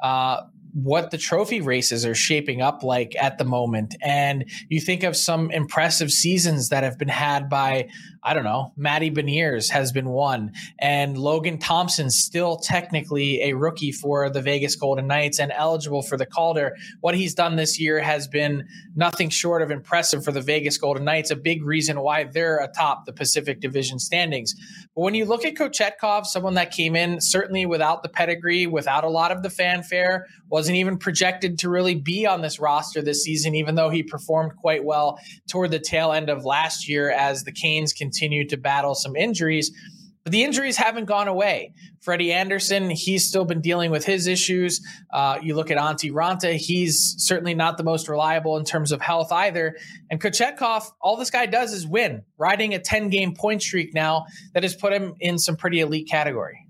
uh, 0.00 0.42
what 0.74 1.12
the 1.12 1.18
trophy 1.18 1.60
races 1.60 2.04
are 2.04 2.16
shaping 2.16 2.60
up 2.60 2.82
like 2.82 3.14
at 3.20 3.38
the 3.38 3.44
moment. 3.44 3.94
And 4.02 4.50
you 4.68 4.80
think 4.80 5.04
of 5.04 5.16
some 5.16 5.50
impressive 5.52 6.10
seasons 6.10 6.70
that 6.70 6.82
have 6.82 6.98
been 6.98 7.08
had 7.08 7.48
by, 7.48 7.88
I 8.26 8.32
don't 8.32 8.44
know, 8.44 8.72
Matty 8.74 9.10
Beniers 9.10 9.68
has 9.68 9.92
been 9.92 10.08
one, 10.08 10.52
and 10.78 11.18
Logan 11.18 11.58
Thompson 11.58 12.08
still 12.08 12.56
technically 12.56 13.42
a 13.42 13.52
rookie 13.52 13.92
for 13.92 14.30
the 14.30 14.40
Vegas 14.40 14.76
Golden 14.76 15.06
Knights 15.06 15.38
and 15.38 15.52
eligible 15.52 16.00
for 16.00 16.16
the 16.16 16.24
Calder. 16.24 16.74
What 17.02 17.14
he's 17.14 17.34
done 17.34 17.56
this 17.56 17.78
year 17.78 18.00
has 18.00 18.26
been 18.26 18.66
nothing 18.96 19.28
short 19.28 19.60
of 19.60 19.70
impressive 19.70 20.24
for 20.24 20.32
the 20.32 20.40
Vegas 20.40 20.78
Golden 20.78 21.04
Knights, 21.04 21.30
a 21.30 21.36
big 21.36 21.62
reason 21.62 22.00
why 22.00 22.24
they're 22.24 22.56
atop 22.56 23.04
the 23.04 23.12
Pacific 23.12 23.60
Division 23.60 23.98
standings. 23.98 24.54
But 24.94 25.02
when 25.02 25.14
you 25.14 25.26
look 25.26 25.44
at 25.44 25.54
Kochetkov, 25.54 26.24
someone 26.24 26.54
that 26.54 26.70
came 26.70 26.96
in 26.96 27.20
certainly 27.20 27.66
without 27.66 28.02
the 28.02 28.08
pedigree, 28.08 28.66
without 28.66 29.04
a 29.04 29.10
lot 29.10 29.32
of 29.32 29.42
the 29.42 29.50
fanfare, 29.50 30.28
wasn't 30.48 30.76
even 30.76 30.96
projected 30.96 31.58
to 31.58 31.68
really 31.68 31.94
be 31.94 32.26
on 32.26 32.40
this 32.40 32.58
roster 32.58 33.02
this 33.02 33.22
season, 33.22 33.54
even 33.54 33.74
though 33.74 33.90
he 33.90 34.02
performed 34.02 34.56
quite 34.56 34.82
well 34.82 35.18
toward 35.46 35.70
the 35.70 35.78
tail 35.78 36.10
end 36.10 36.30
of 36.30 36.46
last 36.46 36.88
year 36.88 37.10
as 37.10 37.44
the 37.44 37.52
Canes 37.52 37.92
continued 37.92 38.13
to 38.20 38.56
battle 38.56 38.94
some 38.94 39.16
injuries. 39.16 39.70
But 40.24 40.32
the 40.32 40.42
injuries 40.42 40.78
haven't 40.78 41.04
gone 41.04 41.28
away. 41.28 41.74
Freddie 42.00 42.32
Andersen, 42.32 42.88
he's 42.88 43.28
still 43.28 43.44
been 43.44 43.60
dealing 43.60 43.90
with 43.90 44.06
his 44.06 44.26
issues. 44.26 44.80
Uh, 45.12 45.38
you 45.42 45.54
look 45.54 45.70
at 45.70 45.76
Antti 45.76 46.10
Raanta, 46.10 46.56
he's 46.56 47.14
certainly 47.18 47.54
not 47.54 47.76
the 47.76 47.84
most 47.84 48.08
reliable 48.08 48.56
in 48.56 48.64
terms 48.64 48.90
of 48.90 49.02
health 49.02 49.30
either. 49.30 49.76
And 50.10 50.18
Kochetkov, 50.20 50.84
all 51.00 51.16
this 51.16 51.30
guy 51.30 51.44
does 51.44 51.74
is 51.74 51.86
win, 51.86 52.24
riding 52.38 52.72
a 52.72 52.78
10 52.78 53.10
game 53.10 53.34
point 53.34 53.60
streak 53.60 53.92
now 53.94 54.24
that 54.54 54.62
has 54.62 54.74
put 54.74 54.94
him 54.94 55.14
in 55.20 55.38
some 55.38 55.56
pretty 55.56 55.80
elite 55.80 56.08
category. 56.08 56.66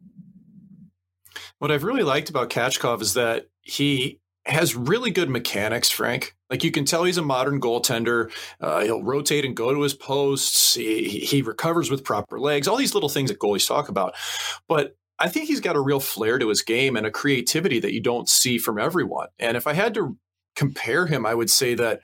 What 1.59 1.71
I've 1.71 1.85
really 1.85 2.03
liked 2.03 2.31
about 2.31 2.51
Kachkov 2.51 3.01
is 3.03 3.15
that 3.15 3.47
he 3.63 4.21
has 4.47 4.77
really 4.77 5.11
good 5.11 5.31
mechanics, 5.31 5.91
Frank. 5.91 6.37
Like 6.51 6.65
you 6.65 6.71
can 6.71 6.85
tell 6.85 7.05
he's 7.05 7.19
a 7.19 7.23
modern 7.23 7.61
goaltender. 7.61 8.31
Uh, 8.61 8.83
he'll 8.83 9.03
rotate 9.03 9.45
and 9.45 9.57
go 9.57 9.73
to 9.73 9.81
his 9.81 9.95
posts. 9.95 10.75
He, 10.75 11.09
he 11.09 11.43
recovers 11.43 11.91
with 11.91 12.05
proper 12.05 12.39
legs, 12.39 12.69
all 12.69 12.77
these 12.77 12.95
little 12.95 13.09
things 13.09 13.31
that 13.31 13.41
goalies 13.41 13.67
talk 13.67 13.89
about. 13.89 14.15
But 14.69 14.97
I 15.19 15.29
think 15.29 15.47
he's 15.47 15.61
got 15.61 15.77
a 15.77 15.81
real 15.81 16.01
flair 16.01 16.39
to 16.39 16.49
his 16.49 16.63
game 16.63 16.97
and 16.97 17.07
a 17.07 17.11
creativity 17.11 17.81
that 17.81 17.93
you 17.93 18.01
don't 18.01 18.29
see 18.29 18.59
from 18.59 18.79
everyone. 18.79 19.29
And 19.39 19.57
if 19.57 19.67
I 19.67 19.73
had 19.73 19.95
to 19.95 20.17
compare 20.57 21.07
him, 21.07 21.25
I 21.25 21.35
would 21.35 21.51
say 21.51 21.75
that 21.75 22.01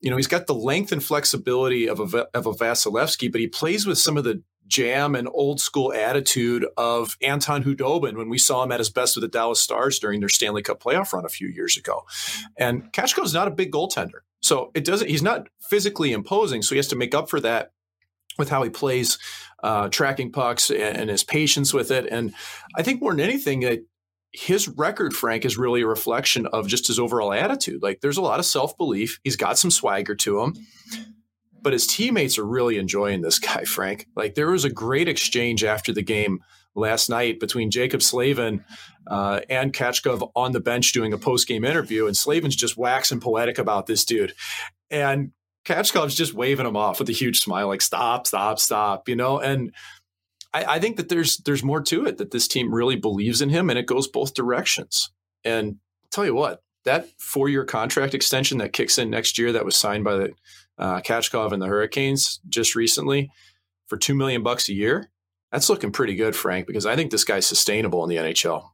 you 0.00 0.10
know 0.10 0.16
he's 0.16 0.26
got 0.26 0.46
the 0.46 0.54
length 0.54 0.92
and 0.92 1.02
flexibility 1.02 1.88
of 1.88 2.14
a 2.14 2.26
of 2.34 2.46
a 2.46 2.52
Vasilevskiy, 2.52 3.32
but 3.32 3.40
he 3.40 3.46
plays 3.46 3.86
with 3.86 3.98
some 3.98 4.16
of 4.16 4.24
the 4.24 4.42
jam 4.66 5.14
and 5.14 5.28
old 5.32 5.60
school 5.60 5.92
attitude 5.92 6.66
of 6.76 7.16
Anton 7.22 7.62
Khudobin 7.62 8.16
when 8.16 8.28
we 8.28 8.38
saw 8.38 8.62
him 8.62 8.72
at 8.72 8.80
his 8.80 8.90
best 8.90 9.16
with 9.16 9.22
the 9.22 9.28
Dallas 9.28 9.60
Stars 9.60 9.98
during 9.98 10.20
their 10.20 10.28
Stanley 10.28 10.62
Cup 10.62 10.82
playoff 10.82 11.12
run 11.12 11.24
a 11.24 11.28
few 11.28 11.48
years 11.48 11.76
ago. 11.76 12.04
And 12.58 12.88
is 12.96 13.34
not 13.34 13.48
a 13.48 13.52
big 13.52 13.72
goaltender. 13.72 14.20
So 14.40 14.70
it 14.74 14.84
doesn't 14.84 15.08
he's 15.08 15.22
not 15.22 15.48
physically 15.60 16.12
imposing, 16.12 16.62
so 16.62 16.74
he 16.74 16.78
has 16.78 16.88
to 16.88 16.96
make 16.96 17.14
up 17.14 17.30
for 17.30 17.40
that 17.40 17.72
with 18.38 18.50
how 18.50 18.62
he 18.62 18.70
plays 18.70 19.18
uh, 19.62 19.88
tracking 19.88 20.32
pucks 20.32 20.70
and, 20.70 20.96
and 20.96 21.10
his 21.10 21.24
patience 21.24 21.72
with 21.72 21.90
it. 21.90 22.06
And 22.06 22.34
I 22.76 22.82
think 22.82 23.00
more 23.00 23.12
than 23.12 23.20
anything 23.20 23.60
that 23.60 23.86
his 24.32 24.68
record, 24.68 25.14
Frank, 25.14 25.44
is 25.44 25.56
really 25.56 25.82
a 25.82 25.86
reflection 25.86 26.46
of 26.46 26.66
just 26.66 26.88
his 26.88 26.98
overall 26.98 27.32
attitude. 27.32 27.82
Like 27.82 28.00
there's 28.00 28.16
a 28.16 28.22
lot 28.22 28.40
of 28.40 28.44
self 28.44 28.76
belief. 28.76 29.20
He's 29.24 29.36
got 29.36 29.58
some 29.58 29.70
swagger 29.70 30.14
to 30.16 30.40
him 30.40 30.54
but 31.64 31.72
his 31.72 31.86
teammates 31.86 32.38
are 32.38 32.44
really 32.44 32.78
enjoying 32.78 33.22
this 33.22 33.38
guy, 33.40 33.64
Frank. 33.64 34.06
Like 34.14 34.34
there 34.36 34.50
was 34.50 34.64
a 34.64 34.70
great 34.70 35.08
exchange 35.08 35.64
after 35.64 35.92
the 35.92 36.02
game 36.02 36.40
last 36.76 37.08
night 37.08 37.40
between 37.40 37.70
Jaccob 37.70 38.02
Slavin 38.02 38.64
uh, 39.06 39.40
and 39.48 39.72
Kachkov 39.72 40.30
on 40.36 40.52
the 40.52 40.60
bench 40.60 40.92
doing 40.92 41.12
a 41.12 41.18
post 41.18 41.48
game 41.48 41.64
interview, 41.64 42.06
and 42.06 42.16
Slavin's 42.16 42.54
just 42.54 42.76
waxing 42.76 43.20
poetic 43.20 43.58
about 43.58 43.86
this 43.86 44.04
dude, 44.04 44.34
and 44.90 45.32
Kachkov's 45.64 46.14
just 46.14 46.34
waving 46.34 46.66
him 46.66 46.76
off 46.76 47.00
with 47.00 47.08
a 47.08 47.12
huge 47.12 47.40
smile, 47.40 47.68
like 47.68 47.82
"Stop, 47.82 48.28
stop, 48.28 48.60
stop," 48.60 49.08
you 49.08 49.16
know, 49.16 49.40
and. 49.40 49.72
I, 50.56 50.78
think 50.78 50.98
that 50.98 51.08
there's 51.08 51.38
there's 51.38 51.64
more 51.64 51.80
to 51.82 52.06
it 52.06 52.18
that 52.18 52.30
this 52.30 52.46
team 52.46 52.72
really 52.72 52.94
believes 52.94 53.42
in 53.42 53.48
him 53.48 53.70
and 53.70 53.76
it 53.76 53.86
goes 53.86 54.06
both 54.06 54.34
directions. 54.34 55.10
And 55.42 55.78
tell 56.12 56.24
you 56.24 56.32
what, 56.32 56.62
that 56.84 57.08
four 57.18 57.48
year 57.48 57.64
contract 57.64 58.14
extension 58.14 58.58
that 58.58 58.72
kicks 58.72 58.96
in 58.96 59.10
next 59.10 59.36
year 59.36 59.50
that 59.50 59.64
was 59.64 59.76
signed 59.76 60.04
by 60.04 60.14
the 60.14 60.30
uh, 60.78 61.00
Kachkov 61.00 61.52
and 61.52 61.62
the 61.62 61.66
Hurricanes 61.66 62.40
just 62.48 62.74
recently 62.74 63.30
for 63.86 63.96
two 63.96 64.14
million 64.14 64.42
bucks 64.42 64.68
a 64.68 64.74
year. 64.74 65.10
That's 65.52 65.68
looking 65.68 65.92
pretty 65.92 66.14
good, 66.14 66.34
Frank, 66.34 66.66
because 66.66 66.86
I 66.86 66.96
think 66.96 67.10
this 67.10 67.24
guy's 67.24 67.46
sustainable 67.46 68.02
in 68.02 68.10
the 68.10 68.16
NHL. 68.16 68.70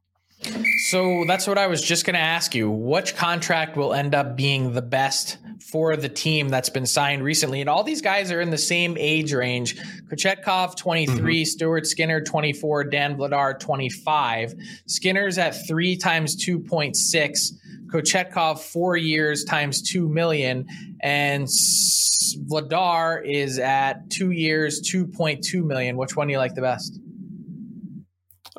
So 0.89 1.25
that's 1.27 1.47
what 1.47 1.59
I 1.59 1.67
was 1.67 1.83
just 1.83 2.07
going 2.07 2.15
to 2.15 2.21
ask 2.21 2.55
you. 2.55 2.71
Which 2.71 3.15
contract 3.15 3.77
will 3.77 3.93
end 3.93 4.15
up 4.15 4.37
being 4.37 4.73
the 4.73 4.83
best 4.83 5.37
for 5.71 5.97
the 5.97 6.09
team 6.09 6.49
that's 6.49 6.71
been 6.71 6.87
signed 6.87 7.23
recently? 7.23 7.61
And 7.61 7.69
all 7.69 7.85
these 7.85 8.01
guys 8.01 8.33
are 8.33 8.41
in 8.41 8.51
the 8.51 8.59
same 8.59 8.97
age 8.99 9.33
range. 9.33 9.77
Kochetkov, 10.11 10.77
23, 10.77 11.15
mm-hmm. 11.17 11.45
Stuart 11.45 11.87
Skinner, 11.87 12.23
24, 12.23 12.85
Dan 12.85 13.17
Vladar, 13.17 13.59
25. 13.59 14.55
Skinner's 14.87 15.39
at 15.39 15.67
three 15.67 15.97
times 15.97 16.37
2.6. 16.37 17.53
Kochetkov 17.91 18.61
four 18.61 18.97
years 18.97 19.43
times 19.45 19.83
two 19.83 20.09
million, 20.09 20.65
and 21.01 21.49
Vladar 21.49 23.21
is 23.25 23.59
at 23.59 24.09
two 24.11 24.31
years, 24.31 24.81
two 24.81 25.09
point 25.09 25.43
two 25.43 25.65
million. 25.65 25.97
Which 25.97 26.15
one 26.15 26.29
do 26.29 26.33
you 26.33 26.39
like 26.39 26.55
the 26.55 26.61
best? 26.61 27.01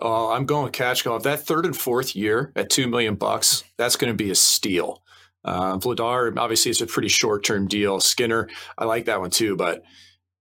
Oh, 0.01 0.31
I'm 0.31 0.45
going 0.45 0.63
with 0.63 0.73
Kachkov. 0.73 1.23
That 1.23 1.45
third 1.45 1.65
and 1.65 1.77
fourth 1.77 2.15
year 2.15 2.51
at 2.55 2.71
two 2.71 2.87
million 2.87 3.15
bucks, 3.15 3.63
that's 3.77 3.95
going 3.95 4.11
to 4.11 4.17
be 4.17 4.31
a 4.31 4.35
steal. 4.35 5.03
Uh, 5.45 5.77
Vladar, 5.77 6.35
obviously, 6.37 6.71
it's 6.71 6.81
a 6.81 6.87
pretty 6.87 7.07
short 7.07 7.43
term 7.43 7.67
deal. 7.67 7.99
Skinner, 7.99 8.49
I 8.77 8.85
like 8.85 9.05
that 9.05 9.19
one 9.19 9.29
too, 9.29 9.55
but 9.55 9.83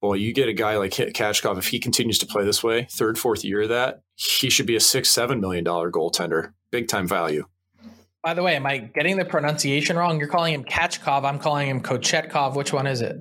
boy, 0.00 0.14
you 0.14 0.32
get 0.32 0.48
a 0.48 0.54
guy 0.54 0.78
like 0.78 0.92
Kachkov, 0.92 1.58
if 1.58 1.68
he 1.68 1.78
continues 1.78 2.18
to 2.18 2.26
play 2.26 2.44
this 2.44 2.62
way, 2.62 2.86
third, 2.90 3.18
fourth 3.18 3.44
year 3.44 3.62
of 3.62 3.68
that, 3.68 4.00
he 4.14 4.48
should 4.48 4.66
be 4.66 4.76
a 4.76 4.80
six, 4.80 5.10
seven 5.10 5.40
million 5.40 5.62
dollar 5.62 5.90
goaltender. 5.90 6.52
Big 6.70 6.88
time 6.88 7.06
value. 7.06 7.44
By 8.22 8.34
the 8.34 8.42
way, 8.42 8.56
am 8.56 8.66
I 8.66 8.78
getting 8.78 9.16
the 9.16 9.24
pronunciation 9.24 9.96
wrong? 9.96 10.18
You're 10.18 10.28
calling 10.28 10.54
him 10.54 10.64
Kachkov. 10.64 11.24
I'm 11.24 11.38
calling 11.38 11.68
him 11.68 11.80
Kochetkov. 11.80 12.54
Which 12.54 12.72
one 12.72 12.86
is 12.86 13.00
it? 13.00 13.16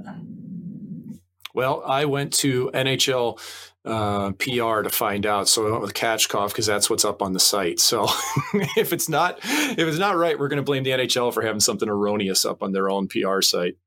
Well, 1.53 1.83
I 1.85 2.05
went 2.05 2.33
to 2.35 2.69
NHL 2.73 3.39
uh, 3.85 4.31
PR 4.33 4.81
to 4.81 4.89
find 4.89 5.25
out, 5.25 5.47
so 5.47 5.67
I 5.67 5.71
went 5.71 5.81
with 5.81 5.93
Kachkov 5.93 6.49
because 6.49 6.65
that's 6.65 6.89
what's 6.89 7.05
up 7.05 7.21
on 7.21 7.33
the 7.33 7.39
site. 7.39 7.79
So 7.79 8.07
if 8.77 8.93
it's 8.93 9.09
not 9.09 9.39
if 9.43 9.79
it's 9.79 9.97
not 9.97 10.15
right, 10.17 10.37
we're 10.37 10.49
going 10.49 10.57
to 10.57 10.63
blame 10.63 10.83
the 10.83 10.91
NHL 10.91 11.33
for 11.33 11.41
having 11.41 11.61
something 11.61 11.89
erroneous 11.89 12.45
up 12.45 12.61
on 12.61 12.71
their 12.71 12.89
own 12.89 13.07
PR 13.07 13.41
site. 13.41 13.77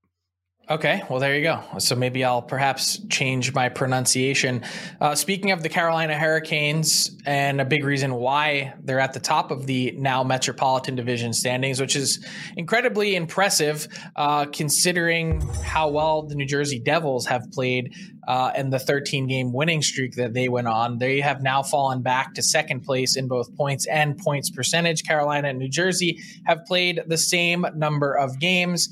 Okay, 0.73 1.03
well, 1.11 1.21
there 1.21 1.37
you 1.37 1.43
go. 1.43 1.61
So 1.77 1.95
maybe 1.95 2.25
I'll 2.25 2.41
perhaps 2.41 2.99
change 3.11 3.53
my 3.53 3.69
pronunciation. 3.69 4.63
Uh, 5.03 5.15
speaking 5.15 5.51
of 5.51 5.63
the 5.63 5.69
Carolina 5.69 6.19
Hurricanes, 6.19 7.15
and 7.27 7.61
a 7.61 7.67
big 7.67 7.85
reason 7.85 8.15
why 8.15 8.73
they're 8.83 8.99
at 8.99 9.13
the 9.13 9.21
top 9.21 9.51
of 9.51 9.67
the 9.67 9.93
now 9.99 10.25
Metropolitan 10.25 10.95
Division 10.95 11.35
standings, 11.35 11.79
which 11.79 11.95
is 11.95 12.27
incredibly 12.57 13.17
impressive 13.17 13.87
uh, 14.17 14.47
considering 14.47 15.47
how 15.63 15.91
well 15.91 16.23
the 16.23 16.35
New 16.35 16.47
Jersey 16.47 16.79
Devils 16.79 17.27
have 17.27 17.53
played 17.53 17.95
uh, 18.27 18.53
and 18.57 18.73
the 18.73 18.79
13 18.79 19.27
game 19.27 19.53
winning 19.53 19.83
streak 19.83 20.15
that 20.15 20.33
they 20.33 20.49
went 20.49 20.69
on. 20.69 20.97
They 20.97 21.21
have 21.21 21.43
now 21.43 21.63
fallen 21.63 22.01
back 22.01 22.33
to 22.33 22.43
second 22.43 22.81
place 22.81 23.15
in 23.15 23.29
both 23.29 23.55
points 23.57 23.87
and 23.89 24.17
points 24.17 24.49
percentage. 24.49 25.05
Carolina 25.05 25.49
and 25.49 25.59
New 25.59 25.69
Jersey 25.69 26.23
have 26.47 26.65
played 26.65 27.03
the 27.07 27.19
same 27.19 27.67
number 27.75 28.15
of 28.17 28.39
games. 28.39 28.89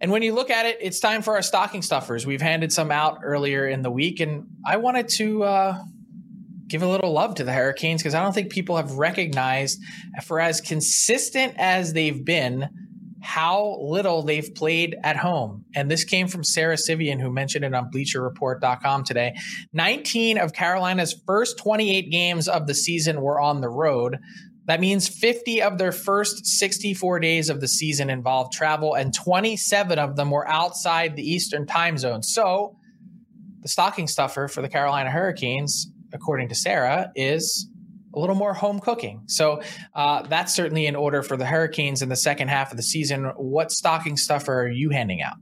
And 0.00 0.10
when 0.10 0.22
you 0.22 0.34
look 0.34 0.50
at 0.50 0.66
it, 0.66 0.78
it's 0.80 1.00
time 1.00 1.22
for 1.22 1.34
our 1.34 1.42
stocking 1.42 1.82
stuffers. 1.82 2.26
We've 2.26 2.42
handed 2.42 2.72
some 2.72 2.90
out 2.90 3.20
earlier 3.22 3.68
in 3.68 3.82
the 3.82 3.90
week, 3.90 4.20
and 4.20 4.46
I 4.66 4.76
wanted 4.76 5.08
to 5.10 5.44
uh, 5.44 5.78
give 6.66 6.82
a 6.82 6.88
little 6.88 7.12
love 7.12 7.36
to 7.36 7.44
the 7.44 7.52
Hurricanes 7.52 8.02
because 8.02 8.14
I 8.14 8.22
don't 8.22 8.32
think 8.32 8.50
people 8.50 8.76
have 8.76 8.92
recognized, 8.92 9.80
for 10.24 10.40
as 10.40 10.60
consistent 10.60 11.54
as 11.56 11.92
they've 11.92 12.24
been, 12.24 12.68
how 13.24 13.78
little 13.80 14.22
they've 14.22 14.54
played 14.54 14.96
at 15.02 15.16
home. 15.16 15.64
And 15.74 15.90
this 15.90 16.04
came 16.04 16.28
from 16.28 16.44
Sara 16.44 16.76
Civian, 16.76 17.18
who 17.18 17.30
mentioned 17.30 17.64
it 17.64 17.72
on 17.72 17.90
bleacherreport.com 17.90 19.04
today. 19.04 19.34
19 19.72 20.36
of 20.36 20.52
Carolina's 20.52 21.14
first 21.26 21.56
28 21.56 22.10
games 22.10 22.48
of 22.48 22.66
the 22.66 22.74
season 22.74 23.22
were 23.22 23.40
on 23.40 23.62
the 23.62 23.70
road. 23.70 24.18
That 24.66 24.80
means 24.80 25.08
50 25.08 25.62
of 25.62 25.78
their 25.78 25.92
first 25.92 26.46
64 26.46 27.20
days 27.20 27.50
of 27.50 27.60
the 27.60 27.68
season 27.68 28.08
involved 28.08 28.52
travel, 28.52 28.94
and 28.94 29.12
27 29.12 29.98
of 29.98 30.16
them 30.16 30.30
were 30.30 30.48
outside 30.48 31.16
the 31.16 31.22
Eastern 31.22 31.66
time 31.66 31.98
zone. 31.98 32.22
So, 32.22 32.76
the 33.60 33.68
stocking 33.68 34.06
stuffer 34.08 34.48
for 34.48 34.62
the 34.62 34.68
Carolina 34.68 35.10
Hurricanes, 35.10 35.90
according 36.12 36.48
to 36.50 36.54
Sarah, 36.54 37.10
is 37.14 37.68
a 38.14 38.18
little 38.18 38.36
more 38.36 38.54
home 38.54 38.80
cooking. 38.80 39.22
So, 39.26 39.60
uh, 39.94 40.22
that's 40.22 40.54
certainly 40.54 40.86
in 40.86 40.96
order 40.96 41.22
for 41.22 41.36
the 41.36 41.46
Hurricanes 41.46 42.00
in 42.00 42.08
the 42.08 42.16
second 42.16 42.48
half 42.48 42.70
of 42.70 42.78
the 42.78 42.82
season. 42.82 43.32
What 43.36 43.70
stocking 43.70 44.16
stuffer 44.16 44.62
are 44.62 44.68
you 44.68 44.90
handing 44.90 45.20
out? 45.20 45.36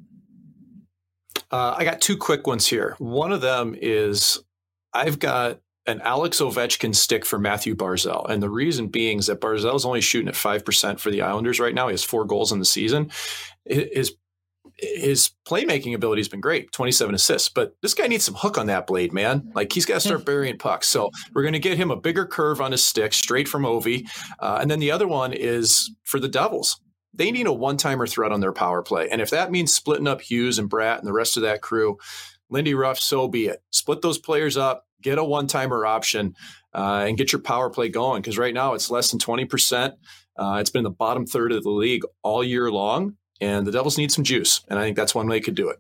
Uh, 1.53 1.75
I 1.77 1.85
got 1.85 2.01
two 2.01 2.17
quick 2.17 2.47
ones 2.47 2.67
here. 2.67 2.97
One 2.99 3.31
of 3.31 3.41
them 3.41 3.77
is 3.81 4.43
I've 4.93 5.19
got 5.19 5.61
an 5.87 6.01
Alex 6.03 6.41
Ovechkin 6.41 6.95
stick 6.95 7.25
for 7.25 7.39
Mathew 7.39 7.75
Barzal. 7.75 8.29
And 8.29 8.43
the 8.43 8.51
reason 8.51 8.89
being 8.89 9.19
is 9.19 9.27
that 9.27 9.41
Barzal's 9.41 9.85
only 9.85 10.01
shooting 10.01 10.29
at 10.29 10.35
5% 10.35 11.01
for 11.01 11.11
the 11.11 11.23
Islanders 11.23 11.59
right 11.59 11.75
now. 11.75 11.89
He 11.89 11.93
has 11.93 12.05
four 12.05 12.25
goals 12.25 12.53
in 12.53 12.59
the 12.59 12.65
season. 12.65 13.11
His 13.65 14.15
his 14.79 15.31
playmaking 15.47 15.95
ability 15.95 16.21
has 16.21 16.29
been 16.29 16.41
great 16.41 16.73
27 16.73 17.15
assists 17.15 17.49
but 17.49 17.77
this 17.83 17.95
guy 17.95 18.07
needs 18.07 18.25
some 18.25 18.35
hook 18.35 18.59
on 18.59 18.67
that 18.67 18.87
blade 18.87 19.13
man. 19.13 19.53
Like 19.55 19.73
he's 19.73 19.85
got 19.85 19.95
to 19.95 20.01
start 20.01 20.25
burying 20.27 20.59
pucks. 20.59 20.89
So 20.89 21.11
we're 21.35 21.43
going 21.43 21.53
to 21.53 21.61
get 21.61 21.77
him 21.77 21.91
a 21.91 21.97
bigger 21.97 22.27
curve 22.27 22.61
on 22.61 22.73
his 22.73 22.85
stick 22.85 23.13
straight 23.13 23.49
from 23.49 23.63
ovi. 23.63 24.09
Uh, 24.41 24.59
and 24.61 24.71
then 24.71 24.81
the 24.81 24.91
other 24.91 25.07
one 25.07 25.33
is 25.33 25.95
for 26.05 26.19
the 26.19 26.29
devils. 26.29 26.81
They 27.15 27.31
need 27.31 27.47
a 27.47 27.53
one-timer 27.53 28.07
threat 28.07 28.33
on 28.33 28.41
their 28.41 28.53
power 28.53 28.83
play. 28.83 29.09
And 29.11 29.21
if 29.21 29.31
that 29.31 29.51
means 29.51 29.75
splitting 29.75 30.09
up 30.09 30.23
hughes 30.23 30.59
and 30.59 30.71
bratt 30.71 30.99
and 30.99 31.07
the 31.07 31.13
rest 31.13 31.37
of 31.37 31.43
that 31.43 31.61
crew 31.61 31.99
lindy 32.53 32.75
ruff 32.75 32.99
so 32.99 33.29
be 33.29 33.47
it. 33.47 33.63
Split 33.71 34.03
those 34.03 34.19
players 34.19 34.57
up 34.57 34.87
get 35.03 35.19
a 35.19 35.25
one-timer 35.25 35.85
option 35.85 36.35
uh, 36.75 37.05
and 37.07 37.19
get 37.19 37.33
your 37.33 37.41
power 37.41 37.69
play 37.69 37.89
going 37.89 38.23
because 38.23 38.39
right 38.39 38.55
now 38.55 38.75
it's 38.75 38.91
less 38.91 39.11
than 39.11 39.21
20% 39.21 39.93
uh, 40.37 40.57
it's 40.61 40.71
been 40.71 40.81
in 40.81 40.85
the 40.85 40.91
bottom 40.91 41.27
third 41.27 41.53
of 41.53 41.63
the 41.63 41.71
league 41.71 42.05
all 42.23 42.43
year 42.43 42.71
long 42.71 43.17
and 43.43 43.67
the 43.67 43.73
Devils 43.73 43.99
need 43.99 44.13
some 44.13 44.23
juice, 44.23 44.63
and 44.69 44.79
I 44.79 44.83
think 44.83 44.97
that's 44.97 45.15
one 45.15 45.27
way 45.27 45.37
they 45.37 45.41
could 45.41 45.57
do 45.57 45.69
it. 45.69 45.77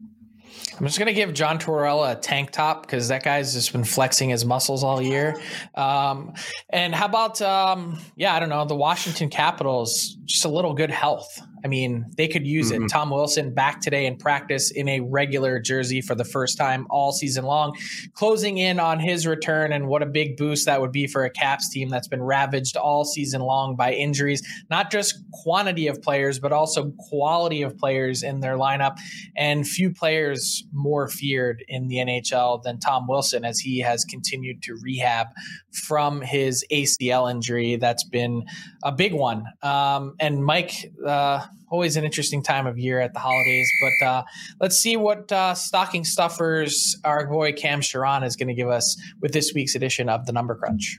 I'm 0.78 0.86
just 0.86 0.98
gonna 0.98 1.12
give 1.12 1.32
John 1.32 1.58
Tortorella 1.58 2.12
a 2.12 2.14
tank 2.16 2.50
top 2.50 2.82
because 2.82 3.08
that 3.08 3.22
guy's 3.22 3.52
just 3.52 3.72
been 3.72 3.84
flexing 3.84 4.30
his 4.30 4.44
muscles 4.44 4.82
all 4.82 5.00
year. 5.00 5.40
Um, 5.76 6.34
and 6.70 6.92
how 6.92 7.06
about 7.06 7.40
um, 7.40 8.00
yeah, 8.16 8.34
I 8.34 8.40
don't 8.40 8.48
know, 8.48 8.64
the 8.64 8.74
Washington 8.74 9.28
Capitals, 9.28 10.16
just 10.24 10.44
a 10.44 10.48
little 10.48 10.74
good 10.74 10.90
health. 10.90 11.40
I 11.64 11.68
mean, 11.68 12.06
they 12.16 12.28
could 12.28 12.46
use 12.46 12.72
mm-hmm. 12.72 12.84
it. 12.84 12.88
Tom 12.88 13.10
Wilson 13.10 13.54
back 13.54 13.80
today 13.80 14.06
in 14.06 14.16
practice 14.16 14.70
in 14.70 14.88
a 14.88 15.00
regular 15.00 15.60
jersey 15.60 16.00
for 16.00 16.14
the 16.14 16.24
first 16.24 16.58
time 16.58 16.86
all 16.90 17.12
season 17.12 17.44
long, 17.44 17.76
closing 18.14 18.58
in 18.58 18.80
on 18.80 18.98
his 18.98 19.26
return. 19.26 19.72
And 19.72 19.86
what 19.86 20.02
a 20.02 20.06
big 20.06 20.36
boost 20.36 20.66
that 20.66 20.80
would 20.80 20.92
be 20.92 21.06
for 21.06 21.24
a 21.24 21.30
Caps 21.30 21.70
team 21.70 21.88
that's 21.88 22.08
been 22.08 22.22
ravaged 22.22 22.76
all 22.76 23.04
season 23.04 23.40
long 23.40 23.76
by 23.76 23.92
injuries, 23.92 24.42
not 24.70 24.90
just 24.90 25.22
quantity 25.32 25.86
of 25.86 26.02
players, 26.02 26.38
but 26.38 26.52
also 26.52 26.92
quality 26.98 27.62
of 27.62 27.76
players 27.78 28.22
in 28.22 28.40
their 28.40 28.56
lineup. 28.56 28.98
And 29.36 29.66
few 29.66 29.92
players 29.92 30.64
more 30.72 31.08
feared 31.08 31.64
in 31.68 31.88
the 31.88 31.96
NHL 31.96 32.62
than 32.62 32.78
Tom 32.78 33.06
Wilson 33.06 33.44
as 33.44 33.58
he 33.58 33.80
has 33.80 34.04
continued 34.04 34.62
to 34.62 34.76
rehab 34.82 35.28
from 35.72 36.20
his 36.20 36.64
ACL 36.70 37.30
injury. 37.30 37.76
That's 37.76 38.04
been 38.04 38.44
a 38.82 38.92
big 38.92 39.12
one. 39.12 39.44
Um, 39.62 40.14
and 40.18 40.44
Mike, 40.44 40.92
uh, 41.04 41.46
always 41.70 41.96
an 41.96 42.04
interesting 42.04 42.42
time 42.42 42.66
of 42.66 42.78
year 42.78 43.00
at 43.00 43.14
the 43.14 43.18
holidays. 43.18 43.70
But 43.80 44.06
uh, 44.06 44.22
let's 44.60 44.76
see 44.76 44.96
what 44.96 45.30
uh, 45.32 45.54
stocking 45.54 46.04
stuffers 46.04 46.96
our 47.04 47.26
boy 47.26 47.52
Cam 47.52 47.80
Charron 47.80 48.24
is 48.24 48.36
going 48.36 48.48
to 48.48 48.54
give 48.54 48.68
us 48.68 49.00
with 49.20 49.32
this 49.32 49.52
week's 49.54 49.74
edition 49.74 50.08
of 50.08 50.26
the 50.26 50.32
Number 50.32 50.54
Crunch. 50.54 50.98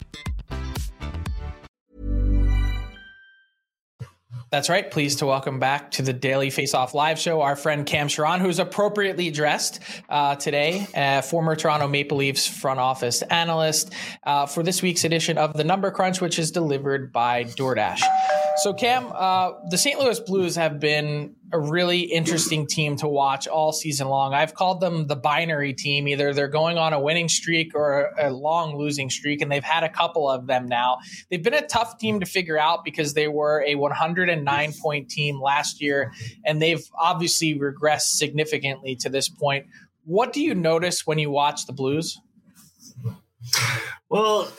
That's 4.51 4.67
right. 4.67 4.91
Pleased 4.91 5.19
to 5.19 5.25
welcome 5.25 5.59
back 5.59 5.91
to 5.91 6.01
the 6.01 6.11
Daily 6.11 6.49
Face 6.49 6.73
Off 6.73 6.93
Live 6.93 7.17
Show 7.17 7.39
our 7.39 7.55
friend 7.55 7.85
Cam 7.85 8.09
Charron, 8.09 8.41
who's 8.41 8.59
appropriately 8.59 9.31
dressed 9.31 9.79
uh, 10.09 10.35
today, 10.35 10.85
uh, 10.93 11.21
former 11.21 11.55
Toronto 11.55 11.87
Maple 11.87 12.17
Leafs 12.17 12.47
front 12.47 12.77
office 12.77 13.21
analyst, 13.21 13.93
uh, 14.25 14.45
for 14.45 14.61
this 14.61 14.81
week's 14.81 15.05
edition 15.05 15.37
of 15.37 15.53
the 15.53 15.63
Number 15.63 15.89
Crunch, 15.89 16.19
which 16.19 16.37
is 16.37 16.51
delivered 16.51 17.13
by 17.13 17.45
DoorDash. 17.45 18.01
So, 18.61 18.75
Cam, 18.75 19.11
uh, 19.15 19.53
the 19.71 19.77
St. 19.77 19.99
Louis 19.99 20.19
Blues 20.19 20.55
have 20.55 20.79
been 20.79 21.35
a 21.51 21.59
really 21.59 22.01
interesting 22.01 22.67
team 22.67 22.95
to 22.97 23.07
watch 23.07 23.47
all 23.47 23.73
season 23.73 24.07
long. 24.07 24.35
I've 24.35 24.53
called 24.53 24.81
them 24.81 25.07
the 25.07 25.15
binary 25.15 25.73
team. 25.73 26.07
Either 26.07 26.31
they're 26.31 26.47
going 26.47 26.77
on 26.77 26.93
a 26.93 26.99
winning 26.99 27.27
streak 27.27 27.73
or 27.73 28.11
a 28.19 28.29
long 28.29 28.77
losing 28.77 29.09
streak, 29.09 29.41
and 29.41 29.51
they've 29.51 29.63
had 29.63 29.83
a 29.83 29.89
couple 29.89 30.29
of 30.29 30.45
them 30.45 30.67
now. 30.67 30.99
They've 31.31 31.41
been 31.41 31.55
a 31.55 31.65
tough 31.65 31.97
team 31.97 32.19
to 32.19 32.27
figure 32.27 32.59
out 32.59 32.85
because 32.85 33.15
they 33.15 33.27
were 33.27 33.63
a 33.65 33.73
109 33.73 34.73
point 34.79 35.09
team 35.09 35.41
last 35.41 35.81
year, 35.81 36.11
and 36.45 36.61
they've 36.61 36.87
obviously 36.99 37.57
regressed 37.57 38.11
significantly 38.17 38.95
to 38.97 39.09
this 39.09 39.27
point. 39.27 39.65
What 40.05 40.33
do 40.33 40.41
you 40.41 40.53
notice 40.53 41.07
when 41.07 41.17
you 41.17 41.31
watch 41.31 41.65
the 41.65 41.73
Blues? 41.73 42.19
Well, 44.09 44.51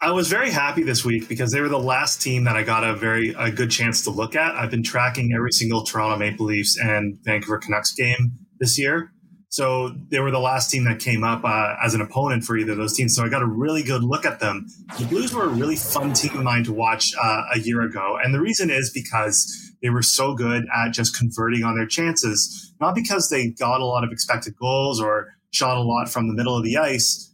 I 0.00 0.12
was 0.12 0.28
very 0.28 0.50
happy 0.50 0.84
this 0.84 1.04
week 1.04 1.28
because 1.28 1.50
they 1.50 1.60
were 1.60 1.68
the 1.68 1.80
last 1.80 2.22
team 2.22 2.44
that 2.44 2.56
I 2.56 2.62
got 2.62 2.84
a 2.84 2.94
very 2.94 3.34
a 3.36 3.50
good 3.50 3.70
chance 3.70 4.02
to 4.04 4.10
look 4.10 4.36
at. 4.36 4.54
I've 4.54 4.70
been 4.70 4.84
tracking 4.84 5.32
every 5.34 5.50
single 5.50 5.82
Toronto 5.82 6.16
Maple 6.16 6.46
Leafs 6.46 6.78
and 6.78 7.18
Vancouver 7.22 7.58
Canucks 7.58 7.92
game 7.92 8.32
this 8.60 8.78
year. 8.78 9.10
So 9.48 9.94
they 10.10 10.20
were 10.20 10.30
the 10.30 10.38
last 10.38 10.70
team 10.70 10.84
that 10.84 11.00
came 11.00 11.24
up 11.24 11.44
uh, 11.44 11.74
as 11.82 11.94
an 11.94 12.00
opponent 12.00 12.44
for 12.44 12.56
either 12.56 12.72
of 12.72 12.78
those 12.78 12.96
teams. 12.96 13.16
So 13.16 13.24
I 13.24 13.28
got 13.28 13.42
a 13.42 13.46
really 13.46 13.82
good 13.82 14.04
look 14.04 14.24
at 14.24 14.38
them. 14.38 14.66
The 14.98 15.06
Blues 15.06 15.34
were 15.34 15.44
a 15.44 15.48
really 15.48 15.76
fun 15.76 16.12
team 16.12 16.36
of 16.36 16.44
mine 16.44 16.62
to 16.64 16.72
watch 16.72 17.12
uh, 17.20 17.42
a 17.52 17.58
year 17.58 17.82
ago. 17.82 18.16
And 18.22 18.32
the 18.32 18.40
reason 18.40 18.70
is 18.70 18.90
because 18.90 19.72
they 19.82 19.90
were 19.90 20.02
so 20.02 20.34
good 20.34 20.66
at 20.72 20.92
just 20.92 21.18
converting 21.18 21.64
on 21.64 21.76
their 21.76 21.86
chances, 21.86 22.72
not 22.80 22.94
because 22.94 23.28
they 23.28 23.50
got 23.50 23.80
a 23.80 23.84
lot 23.84 24.04
of 24.04 24.12
expected 24.12 24.54
goals 24.56 25.00
or 25.00 25.34
shot 25.50 25.76
a 25.76 25.82
lot 25.82 26.08
from 26.08 26.28
the 26.28 26.34
middle 26.34 26.56
of 26.56 26.62
the 26.62 26.76
ice 26.76 27.33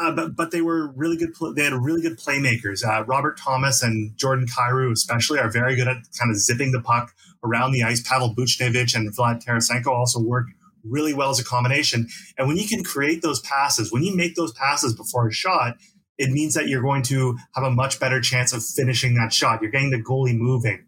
uh, 0.00 0.10
but 0.12 0.36
but 0.36 0.50
they 0.50 0.62
were 0.62 0.92
really 0.92 1.16
good. 1.16 1.30
They 1.54 1.64
had 1.64 1.72
really 1.72 2.00
good 2.00 2.18
playmakers. 2.18 2.86
Uh, 2.86 3.04
Robert 3.04 3.38
Thomas 3.38 3.82
and 3.82 4.16
Jordan 4.16 4.46
Kyrou, 4.46 4.92
especially, 4.92 5.38
are 5.38 5.50
very 5.50 5.76
good 5.76 5.88
at 5.88 5.96
kind 6.18 6.30
of 6.30 6.36
zipping 6.36 6.72
the 6.72 6.80
puck 6.80 7.12
around 7.44 7.72
the 7.72 7.82
ice. 7.82 8.02
Pavel 8.06 8.34
Buchnevich 8.34 8.94
and 8.94 9.14
Vlad 9.14 9.44
Tarasenko 9.44 9.88
also 9.88 10.20
work 10.20 10.46
really 10.84 11.14
well 11.14 11.30
as 11.30 11.38
a 11.38 11.44
combination. 11.44 12.08
And 12.38 12.48
when 12.48 12.56
you 12.56 12.66
can 12.66 12.82
create 12.82 13.22
those 13.22 13.40
passes, 13.40 13.92
when 13.92 14.02
you 14.02 14.16
make 14.16 14.34
those 14.34 14.52
passes 14.52 14.94
before 14.94 15.28
a 15.28 15.32
shot, 15.32 15.76
it 16.18 16.30
means 16.30 16.54
that 16.54 16.68
you're 16.68 16.82
going 16.82 17.02
to 17.04 17.36
have 17.54 17.64
a 17.64 17.70
much 17.70 18.00
better 18.00 18.20
chance 18.20 18.52
of 18.52 18.64
finishing 18.64 19.14
that 19.14 19.32
shot. 19.32 19.62
You're 19.62 19.70
getting 19.70 19.90
the 19.90 20.02
goalie 20.02 20.36
moving. 20.36 20.86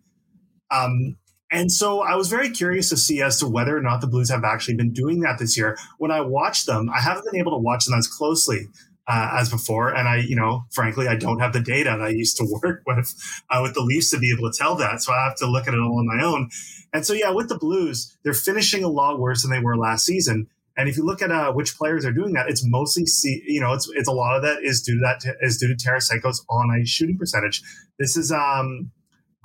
Um, 0.71 1.17
and 1.51 1.71
so 1.71 2.01
I 2.01 2.17
was 2.17 2.29
very 2.29 2.51
curious 2.51 2.88
to 2.88 2.97
see 2.97 3.23
as 3.23 3.38
to 3.38 3.47
whether 3.47 3.77
or 3.77 3.81
not 3.81 4.01
the 4.01 4.07
Blues 4.07 4.31
have 4.31 4.45
actually 4.45 4.75
been 4.75 4.93
doing 4.93 5.21
that 5.21 5.38
this 5.38 5.57
year. 5.57 5.77
When 5.99 6.11
I 6.11 6.21
watched 6.21 6.67
them, 6.67 6.90
I 6.93 7.01
haven't 7.01 7.25
been 7.31 7.40
able 7.40 7.53
to 7.53 7.59
watch 7.59 7.85
them 7.85 7.97
as 7.97 8.09
closely 8.09 8.69
uh, 9.07 9.37
as 9.38 9.51
before. 9.51 9.95
And 9.95 10.09
I, 10.09 10.17
you 10.17 10.37
know, 10.37 10.64
frankly, 10.71 11.09
I 11.09 11.17
don't 11.17 11.40
have 11.40 11.53
the 11.53 11.61
data 11.61 11.90
I 11.90 12.09
used 12.09 12.37
to 12.38 12.47
work 12.62 12.83
with 12.87 13.14
uh, 13.51 13.61
with 13.62 13.75
the 13.75 13.83
Leafs 13.83 14.11
to 14.11 14.19
be 14.19 14.33
able 14.37 14.51
to 14.51 14.57
tell 14.57 14.77
that. 14.77 15.03
So 15.03 15.12
I 15.12 15.25
have 15.25 15.37
to 15.37 15.47
look 15.47 15.69
at 15.69 15.75
it 15.75 15.81
all 15.81 15.99
on 15.99 16.07
my 16.07 16.25
own. 16.25 16.51
And 16.93 17.05
so, 17.05 17.12
yeah, 17.12 17.31
with 17.31 17.49
the 17.49 17.59
Blues, 17.59 18.17
they're 18.23 18.35
finishing 18.35 18.85
a 18.85 18.88
lot 18.88 19.19
worse 19.19 19.43
than 19.43 19.51
they 19.51 19.61
were 19.61 19.77
last 19.77 20.05
season. 20.05 20.49
And 20.77 20.88
if 20.88 20.97
you 20.97 21.05
look 21.05 21.23
at 21.23 21.31
uh, 21.31 21.53
which 21.53 21.77
players 21.77 22.05
are 22.05 22.12
doing 22.12 22.33
that, 22.33 22.49
it's 22.49 22.64
mostly, 22.64 23.07
see, 23.07 23.43
you 23.47 23.61
know, 23.61 23.73
it's 23.73 23.88
it's 23.95 24.09
a 24.09 24.12
lot 24.12 24.37
of 24.37 24.43
that 24.43 24.62
is 24.62 24.83
due 24.83 24.95
to 24.95 25.01
that 25.01 25.37
is 25.40 25.59
due 25.59 25.69
to 25.69 25.75
Tarasenko's 25.75 26.45
on 26.49 26.71
ice 26.71 26.88
shooting 26.88 27.19
percentage. 27.19 27.62
This 27.99 28.17
is 28.17 28.33
um, 28.33 28.90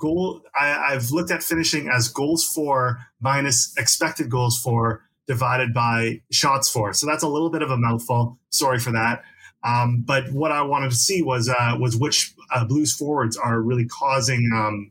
goal. 0.00 0.42
I, 0.58 0.92
I've 0.92 1.12
looked 1.12 1.30
at 1.30 1.42
finishing 1.42 1.88
as 1.88 2.08
goals 2.08 2.44
for 2.44 2.98
minus 3.20 3.72
expected 3.76 4.28
goals 4.28 4.58
for 4.58 5.02
divided 5.28 5.72
by 5.72 6.22
shots 6.32 6.68
for. 6.68 6.92
So 6.92 7.06
that's 7.06 7.22
a 7.22 7.28
little 7.28 7.50
bit 7.50 7.62
of 7.62 7.70
a 7.70 7.76
mouthful. 7.76 8.40
Sorry 8.48 8.80
for 8.80 8.90
that. 8.90 9.22
Um, 9.62 10.02
but 10.06 10.30
what 10.32 10.52
I 10.52 10.62
wanted 10.62 10.90
to 10.90 10.96
see 10.96 11.22
was 11.22 11.48
uh, 11.48 11.76
was 11.78 11.96
which 11.96 12.32
uh, 12.50 12.64
Blues 12.64 12.94
forwards 12.94 13.36
are 13.36 13.60
really 13.60 13.86
causing 13.86 14.50
um, 14.54 14.90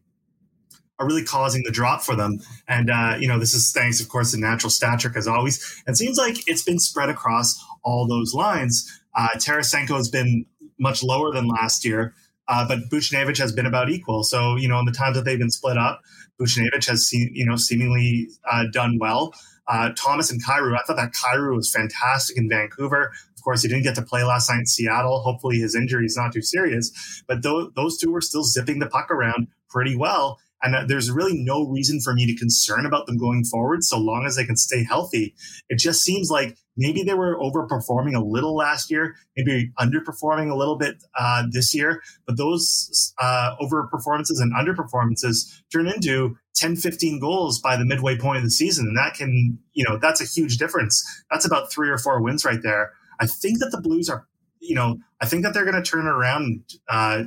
are 1.00 1.08
really 1.08 1.24
causing 1.24 1.64
the 1.64 1.72
drop 1.72 2.02
for 2.02 2.16
them. 2.16 2.40
And 2.68 2.90
uh, 2.90 3.18
you 3.20 3.28
know, 3.28 3.40
this 3.40 3.54
is 3.54 3.72
thanks, 3.72 4.02
of 4.02 4.10
course, 4.10 4.32
to 4.32 4.38
Natural 4.38 4.70
Stat 4.70 5.00
Trick 5.00 5.16
as 5.16 5.28
always. 5.28 5.82
It 5.88 5.98
seems 5.98 6.18
like 6.18 6.48
it's 6.48 6.64
been 6.64 6.80
spread 6.80 7.10
across 7.10 7.64
all 7.84 8.06
those 8.08 8.34
lines. 8.34 9.02
Uh, 9.16 9.30
Tarasenko 9.36 9.96
has 9.96 10.10
been 10.10 10.46
much 10.78 11.02
lower 11.04 11.34
than 11.34 11.48
last 11.48 11.84
year, 11.84 12.14
uh, 12.48 12.68
but 12.68 12.90
Buchnevich 12.90 13.38
has 13.38 13.52
been 13.52 13.66
about 13.66 13.90
equal. 13.90 14.24
So 14.24 14.56
you 14.56 14.68
know, 14.68 14.80
in 14.80 14.86
the 14.86 14.92
times 14.92 15.16
that 15.16 15.26
they've 15.26 15.40
been 15.40 15.52
split 15.52 15.78
up, 15.78 16.02
Buchnevich 16.40 16.88
has 16.88 17.08
seen 17.08 17.32
you 17.34 17.46
know 17.46 17.56
seemingly 17.56 18.30
uh, 18.52 18.66
done 18.72 18.98
well. 19.00 19.34
Uh, 19.68 19.92
Thomas 19.96 20.32
and 20.32 20.44
Kyrou, 20.44 20.76
I 20.76 20.82
thought 20.82 20.96
that 20.96 21.14
Kyrou 21.14 21.56
was 21.56 21.72
fantastic 21.72 22.36
in 22.38 22.50
Vancouver. 22.50 23.12
Course, 23.50 23.64
he 23.64 23.68
didn't 23.68 23.82
get 23.82 23.96
to 23.96 24.04
play 24.04 24.24
last 24.24 24.48
night 24.48 24.60
in 24.60 24.66
Seattle. 24.68 25.22
Hopefully, 25.22 25.58
his 25.58 25.74
injury 25.74 26.06
is 26.06 26.16
not 26.16 26.32
too 26.32 26.44
serious. 26.44 27.24
But 27.28 27.42
th- 27.42 27.70
those 27.76 27.98
two 27.98 28.12
were 28.12 28.22
still 28.22 28.44
zipping 28.44 28.78
the 28.78 28.86
puck 28.86 29.10
around 29.10 29.48
pretty 29.72 29.96
well. 29.96 30.38
And 30.62 30.88
there's 30.88 31.10
really 31.10 31.36
no 31.36 31.66
reason 31.66 32.00
for 32.00 32.14
me 32.14 32.28
to 32.28 32.36
concern 32.36 32.86
about 32.86 33.08
them 33.08 33.18
going 33.18 33.44
forward 33.46 33.84
so 33.84 33.98
long 33.98 34.28
as 34.28 34.36
they 34.36 34.46
can 34.46 34.56
stay 34.56 34.84
healthy. 34.84 35.34
It 35.68 35.80
just 35.80 36.04
seems 36.04 36.30
like 36.30 36.58
maybe 36.78 37.02
they 37.02 37.16
were 37.16 37.40
overperforming 37.40 38.16
a 38.16 38.24
little 38.24 38.56
last 38.56 38.92
year, 38.92 39.16
maybe 39.36 39.72
underperforming 39.80 40.52
a 40.52 40.56
little 40.56 40.78
bit 40.78 41.02
uh, 41.18 41.46
this 41.50 41.74
year. 41.74 42.04
But 42.28 42.38
those 42.38 43.16
uh, 43.20 43.56
overperformances 43.60 44.40
and 44.40 44.54
underperformances 44.54 45.60
turn 45.74 45.88
into 45.88 46.38
10, 46.54 46.76
15 46.76 47.20
goals 47.20 47.60
by 47.60 47.78
the 47.78 47.86
midway 47.86 48.16
point 48.16 48.38
of 48.38 48.44
the 48.44 48.52
season. 48.52 48.86
And 48.86 48.98
that 48.98 49.16
can, 49.16 49.58
you 49.74 49.86
know, 49.90 49.98
that's 49.98 50.22
a 50.22 50.26
huge 50.26 50.58
difference. 50.58 51.04
That's 51.32 51.46
about 51.46 51.72
three 51.72 51.90
or 51.90 51.98
four 51.98 52.22
wins 52.22 52.46
right 52.46 52.62
there. 52.62 52.92
I 53.20 53.26
think 53.26 53.60
that 53.60 53.70
the 53.72 53.82
Blues 53.82 54.10
are, 54.10 54.28
you 54.60 54.76
know, 54.76 54.98
I 55.22 55.26
think 55.26 55.44
that 55.44 55.54
they're 55.54 55.66
going 55.66 55.82
to 55.82 55.90
turn 55.90 56.08
around 56.08 56.64
uh, 56.88 57.24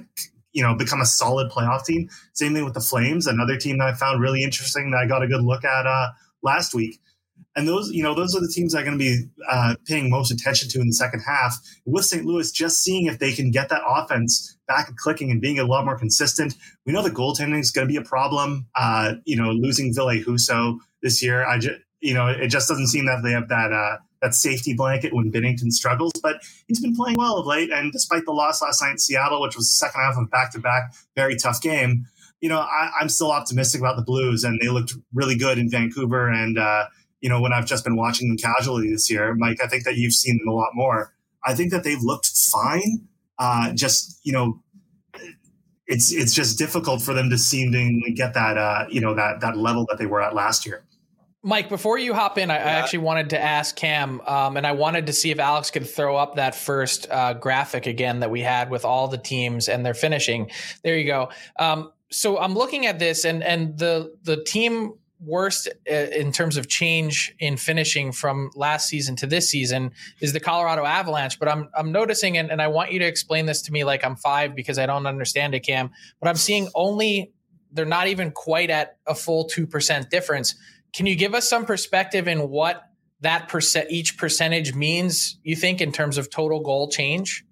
you 0.52 0.62
know, 0.62 0.74
become 0.74 1.00
a 1.00 1.06
solid 1.06 1.50
playoff 1.50 1.84
team. 1.84 2.08
Same 2.34 2.54
thing 2.54 2.64
with 2.64 2.74
the 2.74 2.80
Flames, 2.80 3.26
another 3.26 3.56
team 3.56 3.78
that 3.78 3.88
I 3.88 3.94
found 3.94 4.20
really 4.20 4.42
interesting 4.42 4.90
that 4.90 4.98
I 4.98 5.06
got 5.06 5.22
a 5.22 5.26
good 5.26 5.42
look 5.42 5.64
at 5.64 5.86
uh, 5.86 6.08
last 6.42 6.74
week. 6.74 7.00
And 7.54 7.68
those, 7.68 7.90
you 7.90 8.02
know, 8.02 8.14
those 8.14 8.34
are 8.34 8.40
the 8.40 8.48
teams 8.48 8.74
I'm 8.74 8.84
going 8.84 8.98
to 8.98 9.04
be 9.04 9.24
uh, 9.50 9.74
paying 9.86 10.08
most 10.08 10.30
attention 10.30 10.70
to 10.70 10.80
in 10.80 10.86
the 10.86 10.94
second 10.94 11.20
half. 11.20 11.58
With 11.84 12.06
St. 12.06 12.24
Louis, 12.24 12.50
just 12.50 12.82
seeing 12.82 13.06
if 13.06 13.18
they 13.18 13.32
can 13.32 13.50
get 13.50 13.68
that 13.68 13.82
offense 13.86 14.56
back 14.66 14.88
and 14.88 14.96
clicking 14.96 15.30
and 15.30 15.40
being 15.40 15.58
a 15.58 15.64
lot 15.64 15.84
more 15.84 15.98
consistent. 15.98 16.54
We 16.86 16.94
know 16.94 17.02
the 17.02 17.10
goaltending 17.10 17.60
is 17.60 17.70
going 17.70 17.86
to 17.86 17.92
be 17.92 17.98
a 17.98 18.04
problem. 18.04 18.68
Uh, 18.74 19.14
you 19.24 19.36
know, 19.36 19.50
losing 19.50 19.92
Ville 19.94 20.22
Husso 20.22 20.78
this 21.02 21.22
year, 21.22 21.46
I 21.46 21.58
just, 21.58 21.78
you 22.02 22.12
know, 22.12 22.26
it 22.26 22.48
just 22.48 22.68
doesn't 22.68 22.88
seem 22.88 23.06
that 23.06 23.22
they 23.22 23.30
have 23.30 23.48
that 23.48 23.72
uh, 23.72 23.96
that 24.20 24.34
safety 24.34 24.74
blanket 24.74 25.14
when 25.14 25.30
Binnington 25.32 25.70
struggles. 25.70 26.12
But 26.20 26.42
he's 26.66 26.80
been 26.80 26.94
playing 26.94 27.16
well 27.16 27.38
of 27.38 27.46
late, 27.46 27.70
and 27.70 27.92
despite 27.92 28.24
the 28.24 28.32
loss 28.32 28.60
last 28.60 28.82
night 28.82 28.92
in 28.92 28.98
Seattle, 28.98 29.40
which 29.40 29.56
was 29.56 29.68
the 29.68 29.74
second 29.74 30.00
half 30.00 30.16
of 30.18 30.30
back 30.30 30.52
to 30.52 30.58
back, 30.58 30.92
very 31.16 31.36
tough 31.36 31.62
game. 31.62 32.06
You 32.40 32.48
know, 32.48 32.58
I, 32.58 32.90
am 33.00 33.08
still 33.08 33.30
optimistic 33.30 33.80
about 33.80 33.96
the 33.96 34.02
Blues, 34.02 34.42
and 34.42 34.60
they 34.60 34.68
looked 34.68 34.94
really 35.14 35.36
good 35.36 35.58
in 35.58 35.70
Vancouver. 35.70 36.28
And 36.28 36.58
uh, 36.58 36.86
you 37.20 37.28
know, 37.28 37.40
when 37.40 37.52
I've 37.52 37.66
just 37.66 37.84
been 37.84 37.96
watching 37.96 38.28
them 38.28 38.36
casually 38.36 38.90
this 38.90 39.08
year, 39.08 39.34
Mike, 39.36 39.58
I 39.62 39.68
think 39.68 39.84
that 39.84 39.96
you've 39.96 40.12
seen 40.12 40.38
them 40.38 40.48
a 40.48 40.56
lot 40.56 40.70
more. 40.74 41.14
I 41.44 41.54
think 41.54 41.70
that 41.70 41.84
they've 41.84 42.02
looked 42.02 42.26
fine. 42.26 43.06
Uh, 43.38 43.72
just 43.74 44.18
you 44.24 44.32
know, 44.32 44.60
it's 45.86 46.12
it's 46.12 46.34
just 46.34 46.58
difficult 46.58 47.00
for 47.00 47.14
them 47.14 47.30
to 47.30 47.38
seem 47.38 47.70
to 47.70 48.12
get 48.12 48.34
that 48.34 48.58
uh, 48.58 48.86
you 48.90 49.00
know 49.00 49.14
that 49.14 49.40
that 49.40 49.56
level 49.56 49.86
that 49.88 49.98
they 49.98 50.06
were 50.06 50.20
at 50.20 50.34
last 50.34 50.66
year. 50.66 50.84
Mike, 51.44 51.68
before 51.68 51.98
you 51.98 52.14
hop 52.14 52.38
in, 52.38 52.50
I, 52.50 52.56
yeah. 52.56 52.66
I 52.66 52.70
actually 52.70 53.00
wanted 53.00 53.30
to 53.30 53.40
ask 53.40 53.74
Cam, 53.74 54.20
um, 54.26 54.56
and 54.56 54.64
I 54.64 54.72
wanted 54.72 55.06
to 55.06 55.12
see 55.12 55.30
if 55.32 55.40
Alex 55.40 55.70
could 55.70 55.88
throw 55.88 56.16
up 56.16 56.36
that 56.36 56.54
first 56.54 57.08
uh, 57.10 57.34
graphic 57.34 57.86
again 57.86 58.20
that 58.20 58.30
we 58.30 58.40
had 58.40 58.70
with 58.70 58.84
all 58.84 59.08
the 59.08 59.18
teams 59.18 59.68
and 59.68 59.84
their 59.84 59.94
finishing. 59.94 60.50
There 60.84 60.96
you 60.96 61.06
go. 61.06 61.30
Um, 61.58 61.92
so 62.10 62.38
I'm 62.38 62.54
looking 62.54 62.86
at 62.86 62.98
this, 62.98 63.24
and 63.24 63.42
and 63.42 63.76
the 63.76 64.14
the 64.22 64.42
team 64.44 64.94
worst 65.24 65.68
uh, 65.90 65.94
in 65.94 66.32
terms 66.32 66.56
of 66.56 66.68
change 66.68 67.34
in 67.38 67.56
finishing 67.56 68.12
from 68.12 68.50
last 68.54 68.88
season 68.88 69.14
to 69.16 69.26
this 69.26 69.48
season 69.48 69.92
is 70.20 70.32
the 70.32 70.40
Colorado 70.40 70.84
Avalanche. 70.84 71.40
But 71.40 71.48
I'm 71.48 71.68
I'm 71.76 71.90
noticing, 71.90 72.38
and, 72.38 72.52
and 72.52 72.62
I 72.62 72.68
want 72.68 72.92
you 72.92 73.00
to 73.00 73.06
explain 73.06 73.46
this 73.46 73.62
to 73.62 73.72
me 73.72 73.82
like 73.82 74.04
I'm 74.04 74.14
five 74.14 74.54
because 74.54 74.78
I 74.78 74.86
don't 74.86 75.06
understand 75.06 75.56
it, 75.56 75.60
Cam. 75.60 75.90
But 76.20 76.28
I'm 76.28 76.36
seeing 76.36 76.68
only 76.76 77.32
they're 77.72 77.84
not 77.84 78.06
even 78.06 78.30
quite 78.30 78.70
at 78.70 78.98
a 79.08 79.14
full 79.14 79.46
two 79.46 79.66
percent 79.66 80.08
difference 80.10 80.54
can 80.92 81.06
you 81.06 81.16
give 81.16 81.34
us 81.34 81.48
some 81.48 81.64
perspective 81.64 82.28
in 82.28 82.50
what 82.50 82.82
that 83.20 83.48
percent 83.48 83.90
each 83.90 84.18
percentage 84.18 84.74
means? 84.74 85.38
You 85.42 85.56
think 85.56 85.80
in 85.80 85.92
terms 85.92 86.18
of 86.18 86.30
total 86.30 86.60
goal 86.60 86.88
change? 86.88 87.44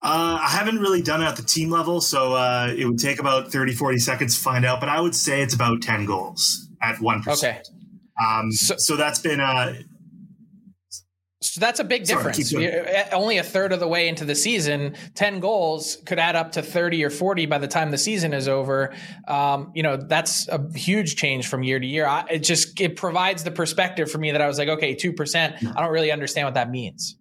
Uh, 0.00 0.38
I 0.40 0.48
haven't 0.48 0.78
really 0.78 1.02
done 1.02 1.22
it 1.22 1.26
at 1.26 1.36
the 1.36 1.42
team 1.42 1.70
level, 1.70 2.00
so 2.00 2.34
uh, 2.34 2.72
it 2.76 2.86
would 2.86 3.00
take 3.00 3.18
about 3.18 3.50
30, 3.50 3.74
40 3.74 3.98
seconds 3.98 4.36
to 4.36 4.40
find 4.40 4.64
out. 4.64 4.78
But 4.78 4.88
I 4.88 5.00
would 5.00 5.14
say 5.14 5.42
it's 5.42 5.54
about 5.54 5.82
10 5.82 6.06
goals 6.06 6.68
at 6.80 6.96
1%. 6.96 7.26
Okay. 7.36 7.60
Um, 8.24 8.52
so, 8.52 8.76
so, 8.76 8.96
that's 8.96 9.18
been 9.18 9.40
uh, 9.40 9.74
so 11.40 11.60
that's 11.60 11.78
a 11.78 11.84
big 11.84 12.04
difference. 12.04 12.50
Sorry, 12.50 12.66
only 13.12 13.38
a 13.38 13.44
third 13.44 13.72
of 13.72 13.78
the 13.78 13.86
way 13.86 14.08
into 14.08 14.24
the 14.24 14.34
season, 14.34 14.96
10 15.14 15.38
goals 15.38 15.98
could 16.04 16.18
add 16.18 16.34
up 16.34 16.52
to 16.52 16.62
30 16.62 17.04
or 17.04 17.10
40 17.10 17.46
by 17.46 17.58
the 17.58 17.68
time 17.68 17.92
the 17.92 17.98
season 17.98 18.32
is 18.32 18.48
over. 18.48 18.92
Um, 19.28 19.70
you 19.72 19.84
know, 19.84 19.96
that's 19.96 20.48
a 20.48 20.60
huge 20.76 21.14
change 21.14 21.46
from 21.46 21.62
year 21.62 21.78
to 21.78 21.86
year. 21.86 22.06
I, 22.06 22.24
it 22.28 22.38
just, 22.40 22.80
it 22.80 22.96
provides 22.96 23.44
the 23.44 23.52
perspective 23.52 24.10
for 24.10 24.18
me 24.18 24.32
that 24.32 24.40
I 24.40 24.48
was 24.48 24.58
like, 24.58 24.68
okay, 24.68 24.96
2%. 24.96 25.76
I 25.76 25.80
don't 25.80 25.92
really 25.92 26.10
understand 26.10 26.46
what 26.46 26.54
that 26.54 26.70
means. 26.70 27.16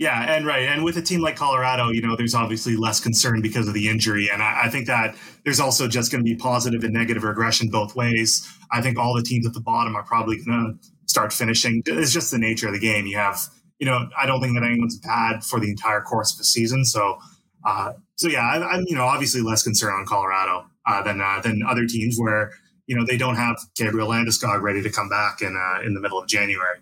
Yeah, 0.00 0.34
and 0.34 0.46
right. 0.46 0.66
And 0.66 0.82
with 0.82 0.96
a 0.96 1.02
team 1.02 1.20
like 1.20 1.36
Colorado, 1.36 1.90
you 1.90 2.00
know, 2.00 2.16
there's 2.16 2.34
obviously 2.34 2.74
less 2.74 3.00
concern 3.00 3.42
because 3.42 3.68
of 3.68 3.74
the 3.74 3.86
injury. 3.86 4.30
And 4.32 4.42
I, 4.42 4.62
I 4.64 4.70
think 4.70 4.86
that 4.86 5.14
there's 5.44 5.60
also 5.60 5.86
just 5.88 6.10
going 6.10 6.24
to 6.24 6.28
be 6.28 6.34
positive 6.34 6.82
and 6.84 6.94
negative 6.94 7.22
regression 7.22 7.68
both 7.68 7.94
ways. 7.94 8.50
I 8.72 8.80
think 8.80 8.98
all 8.98 9.14
the 9.14 9.22
teams 9.22 9.46
at 9.46 9.52
the 9.52 9.60
bottom 9.60 9.94
are 9.94 10.02
probably 10.02 10.42
going 10.42 10.80
to 10.80 10.88
start 11.04 11.34
finishing. 11.34 11.82
It's 11.84 12.14
just 12.14 12.30
the 12.30 12.38
nature 12.38 12.68
of 12.68 12.72
the 12.72 12.80
game. 12.80 13.04
You 13.04 13.18
have, 13.18 13.40
you 13.78 13.84
know, 13.84 14.08
I 14.18 14.24
don't 14.24 14.40
think 14.40 14.54
that 14.54 14.64
anyone's 14.64 14.96
bad 14.96 15.44
for 15.44 15.60
the 15.60 15.68
entire 15.68 16.00
course 16.00 16.32
of 16.32 16.38
the 16.38 16.44
season. 16.44 16.86
So, 16.86 17.18
uh, 17.66 17.92
so 18.16 18.28
yeah, 18.28 18.40
I, 18.40 18.76
am 18.76 18.84
you 18.86 18.96
know 18.96 19.04
obviously 19.04 19.42
less 19.42 19.62
concerned 19.62 19.96
on 19.96 20.06
Colorado 20.06 20.64
uh, 20.86 21.02
than 21.02 21.20
uh, 21.20 21.42
than 21.42 21.62
other 21.68 21.86
teams 21.86 22.16
where 22.18 22.52
you 22.86 22.96
know 22.96 23.04
they 23.04 23.18
don't 23.18 23.36
have 23.36 23.58
Gabriel 23.76 24.08
Landeskog 24.08 24.62
ready 24.62 24.80
to 24.80 24.88
come 24.88 25.10
back 25.10 25.42
in 25.42 25.54
uh, 25.54 25.82
in 25.82 25.92
the 25.92 26.00
middle 26.00 26.18
of 26.18 26.26
January. 26.26 26.78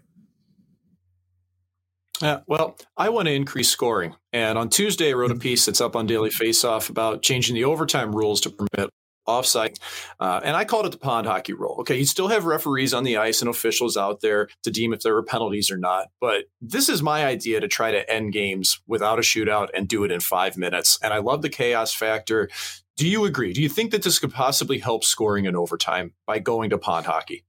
Uh, 2.21 2.41
well, 2.47 2.77
I 2.97 3.11
want 3.11 3.27
to 3.27 3.33
increase 3.33 3.69
scoring. 3.69 4.15
And 4.33 4.59
on 4.59 4.69
Tuesday, 4.69 5.11
I 5.11 5.13
wrote 5.13 5.31
a 5.31 5.37
piece 5.37 5.67
that's 5.67 5.81
up 5.81 5.95
on 5.95 6.07
Daily 6.07 6.31
Faceoff 6.31 6.91
about 6.91 7.23
changing 7.23 7.55
the 7.55 7.65
overtime 7.65 8.15
rules 8.15 8.41
to 8.43 8.51
permit 8.51 8.91
offside. 9.29 9.79
Uh, 10.19 10.41
and 10.43 10.57
I 10.57 10.65
called 10.65 10.87
it 10.87 10.93
the 10.93 10.99
pond 10.99 11.27
hockey 11.27 11.53
rule. 11.53 11.77
Okay, 11.81 11.99
you 11.99 12.07
still 12.07 12.29
have 12.29 12.47
referees 12.47 12.95
on 12.95 13.05
the 13.05 13.19
ice 13.19 13.41
and 13.41 13.49
officials 13.49 13.97
out 13.97 14.21
there 14.21 14.49
to 14.65 14.71
deem 14.71 14.93
if 14.93 15.01
there 15.01 15.15
were 15.15 15.23
penalties 15.23 15.71
or 15.71 15.77
not. 15.77 16.09
But 16.21 16.45
this 16.61 16.89
is 16.89 17.03
my 17.03 17.25
idea 17.25 17.61
to 17.61 17.69
try 17.69 17.93
to 17.93 18.11
end 18.11 18.33
games 18.33 18.81
without 18.87 19.19
a 19.19 19.23
shootout 19.23 19.69
and 19.75 19.87
do 19.87 20.03
it 20.05 20.11
in 20.11 20.21
five 20.21 20.57
minutes. 20.57 20.99
And 21.03 21.13
I 21.13 21.19
love 21.19 21.43
the 21.43 21.51
chaos 21.51 21.93
factor. 21.93 22.49
Do 22.97 23.07
you 23.07 23.27
agree? 23.27 23.53
Do 23.53 23.63
you 23.63 23.69
think 23.69 23.93
that 23.93 24.03
this 24.03 24.19
could 24.19 24.33
possibly 24.33 24.79
help 24.79 25.05
scoring 25.05 25.45
in 25.45 25.55
overtime 25.55 26.15
by 26.27 26.41
going 26.41 26.71
to 26.71 26.79
pond 26.79 27.07
hockey? 27.07 27.45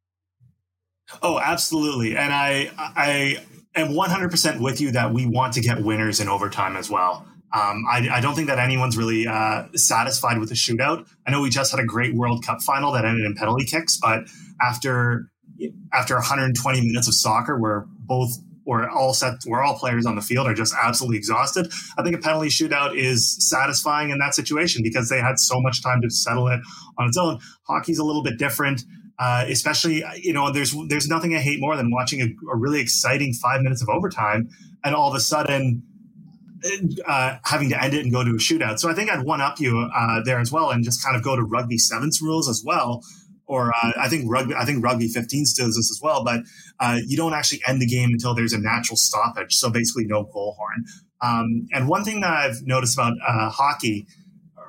Oh, 1.24 1.40
absolutely. 1.40 2.16
And 2.16 2.32
I 2.32 2.70
I 2.78 3.44
am 3.80 3.90
100% 3.90 4.62
with 4.62 4.82
you 4.82 4.92
that 4.92 5.14
we 5.14 5.26
want 5.26 5.54
to 5.54 5.62
get 5.62 5.84
winners 5.84 6.20
in 6.20 6.28
overtime 6.28 6.76
as 6.76 6.90
well. 6.90 7.26
Um, 7.52 7.86
I, 7.90 8.08
I, 8.12 8.22
don't 8.22 8.36
think 8.36 8.48
that 8.48 8.60
anyone's 8.60 8.96
really 8.96 9.26
uh, 9.26 9.66
satisfied 9.74 10.38
with 10.38 10.50
the 10.50 10.56
shootout. 10.56 11.08
I 11.26 11.32
know 11.32 11.42
we 11.42 11.50
just 11.50 11.72
had 11.72 11.80
a 11.80 11.86
great 11.86 12.14
World 12.14 12.46
Cup 12.46 12.62
final 12.62 12.92
that 12.92 13.06
ended 13.06 13.26
in 13.26 13.34
penalty 13.34 13.66
kicks, 13.66 13.98
but 13.98 14.26
after 14.62 15.32
after 15.92 16.16
120 16.16 16.82
minutes 16.82 17.08
of 17.08 17.16
soccer, 17.16 17.60
where 17.60 17.86
both 18.06 18.38
or 18.66 18.88
all 18.88 19.16
set, 19.16 19.34
where 19.46 19.64
all 19.64 19.80
players 19.80 20.06
on 20.06 20.16
the 20.16 20.22
field 20.22 20.46
are 20.46 20.54
just 20.54 20.76
absolutely 20.80 21.18
exhausted, 21.18 21.72
I 21.98 22.04
think 22.04 22.16
a 22.16 22.20
penalty 22.20 22.50
shootout 22.50 22.96
is 22.96 23.36
satisfying 23.50 24.12
in 24.12 24.20
that 24.20 24.36
situation 24.36 24.84
because 24.84 25.10
they 25.10 25.20
had 25.20 25.40
so 25.40 25.60
much 25.60 25.82
time 25.82 26.02
to 26.04 26.10
settle 26.12 26.48
it 26.50 26.60
on 27.00 27.08
its 27.08 27.18
own. 27.18 27.40
Hockey's 27.68 27.98
a 27.98 28.04
little 28.04 28.22
bit 28.22 28.38
different. 28.38 28.84
Uh, 29.20 29.46
especially, 29.50 30.04
you 30.16 30.32
know, 30.32 30.52
there's 30.52 30.74
there's 30.88 31.10
nothing 31.10 31.36
I 31.36 31.40
hate 31.40 31.60
more 31.60 31.76
than 31.76 31.92
watching 31.92 32.22
a, 32.22 32.26
a 32.52 32.56
really 32.56 32.80
exciting 32.80 33.34
five 33.34 33.62
minutes 33.62 33.82
of 33.82 33.90
overtime, 33.90 34.50
and 34.84 34.96
all 34.96 35.10
of 35.10 35.16
a 35.16 35.20
sudden 35.20 35.84
uh, 37.06 37.38
having 37.44 37.70
to 37.70 37.82
end 37.82 37.94
it 37.94 38.04
and 38.04 38.12
go 38.12 38.24
to 38.24 38.32
a 38.32 38.36
shootout. 38.36 38.80
So 38.80 38.90
I 38.90 38.94
think 38.94 39.10
I'd 39.10 39.26
one 39.26 39.42
up 39.42 39.60
you 39.60 39.90
uh, 39.96 40.22
there 40.24 40.40
as 40.40 40.52
well, 40.52 40.70
and 40.70 40.84
just 40.84 41.04
kind 41.04 41.16
of 41.16 41.24
go 41.24 41.36
to 41.36 41.44
rugby 41.44 41.78
sevens 41.78 42.22
rules 42.22 42.50
as 42.50 42.64
well. 42.66 43.04
Or 43.46 43.72
uh, 43.72 43.92
I 44.00 44.10
think 44.10 44.30
rugby, 44.30 44.54
I 44.54 44.64
think 44.64 44.84
rugby 44.84 45.08
15s 45.08 45.56
does 45.56 45.76
this 45.76 45.92
as 45.92 46.00
well, 46.04 46.24
but 46.24 46.42
uh, 46.80 47.00
you 47.06 47.18
don't 47.18 47.34
actually 47.34 47.62
end 47.68 47.82
the 47.82 47.88
game 47.88 48.12
until 48.12 48.36
there's 48.36 48.54
a 48.54 48.60
natural 48.60 48.96
stoppage. 48.96 49.56
So 49.56 49.72
basically, 49.72 50.06
no 50.06 50.24
goal 50.24 50.56
horn. 50.58 50.86
Um, 51.22 51.68
and 51.74 51.88
one 51.88 52.04
thing 52.04 52.22
that 52.22 52.32
I've 52.32 52.62
noticed 52.62 52.96
about 52.96 53.14
uh, 53.28 53.50
hockey 53.50 54.06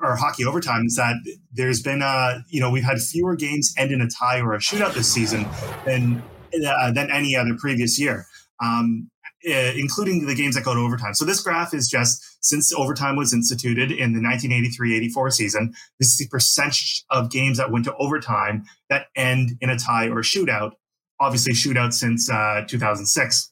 or 0.01 0.15
hockey 0.15 0.45
overtime 0.45 0.85
is 0.85 0.95
that 0.95 1.15
there's 1.51 1.81
been 1.81 2.01
a 2.01 2.43
you 2.49 2.59
know 2.59 2.69
we've 2.69 2.83
had 2.83 2.99
fewer 2.99 3.35
games 3.35 3.73
end 3.77 3.91
in 3.91 4.01
a 4.01 4.07
tie 4.09 4.39
or 4.39 4.53
a 4.53 4.59
shootout 4.59 4.93
this 4.93 5.11
season 5.11 5.45
than 5.85 6.23
uh, 6.65 6.91
than 6.91 7.09
any 7.11 7.35
other 7.35 7.55
previous 7.57 7.99
year. 7.99 8.25
Um, 8.61 9.09
uh, 9.47 9.73
including 9.75 10.27
the 10.27 10.35
games 10.35 10.53
that 10.53 10.63
go 10.63 10.75
to 10.75 10.79
overtime. 10.79 11.15
So 11.15 11.25
this 11.25 11.41
graph 11.41 11.73
is 11.73 11.87
just 11.87 12.23
since 12.41 12.71
overtime 12.71 13.15
was 13.15 13.33
instituted 13.33 13.91
in 13.91 14.13
the 14.13 14.19
1983-84 14.19 15.31
season, 15.33 15.73
this 15.99 16.09
is 16.09 16.17
the 16.17 16.27
percentage 16.27 17.03
of 17.09 17.31
games 17.31 17.57
that 17.57 17.71
went 17.71 17.85
to 17.85 17.95
overtime 17.95 18.65
that 18.91 19.07
end 19.15 19.57
in 19.59 19.71
a 19.71 19.79
tie 19.79 20.09
or 20.09 20.19
a 20.19 20.21
shootout. 20.21 20.73
Obviously, 21.19 21.53
shootout 21.53 21.93
since 21.93 22.29
uh, 22.29 22.65
2006. 22.67 23.51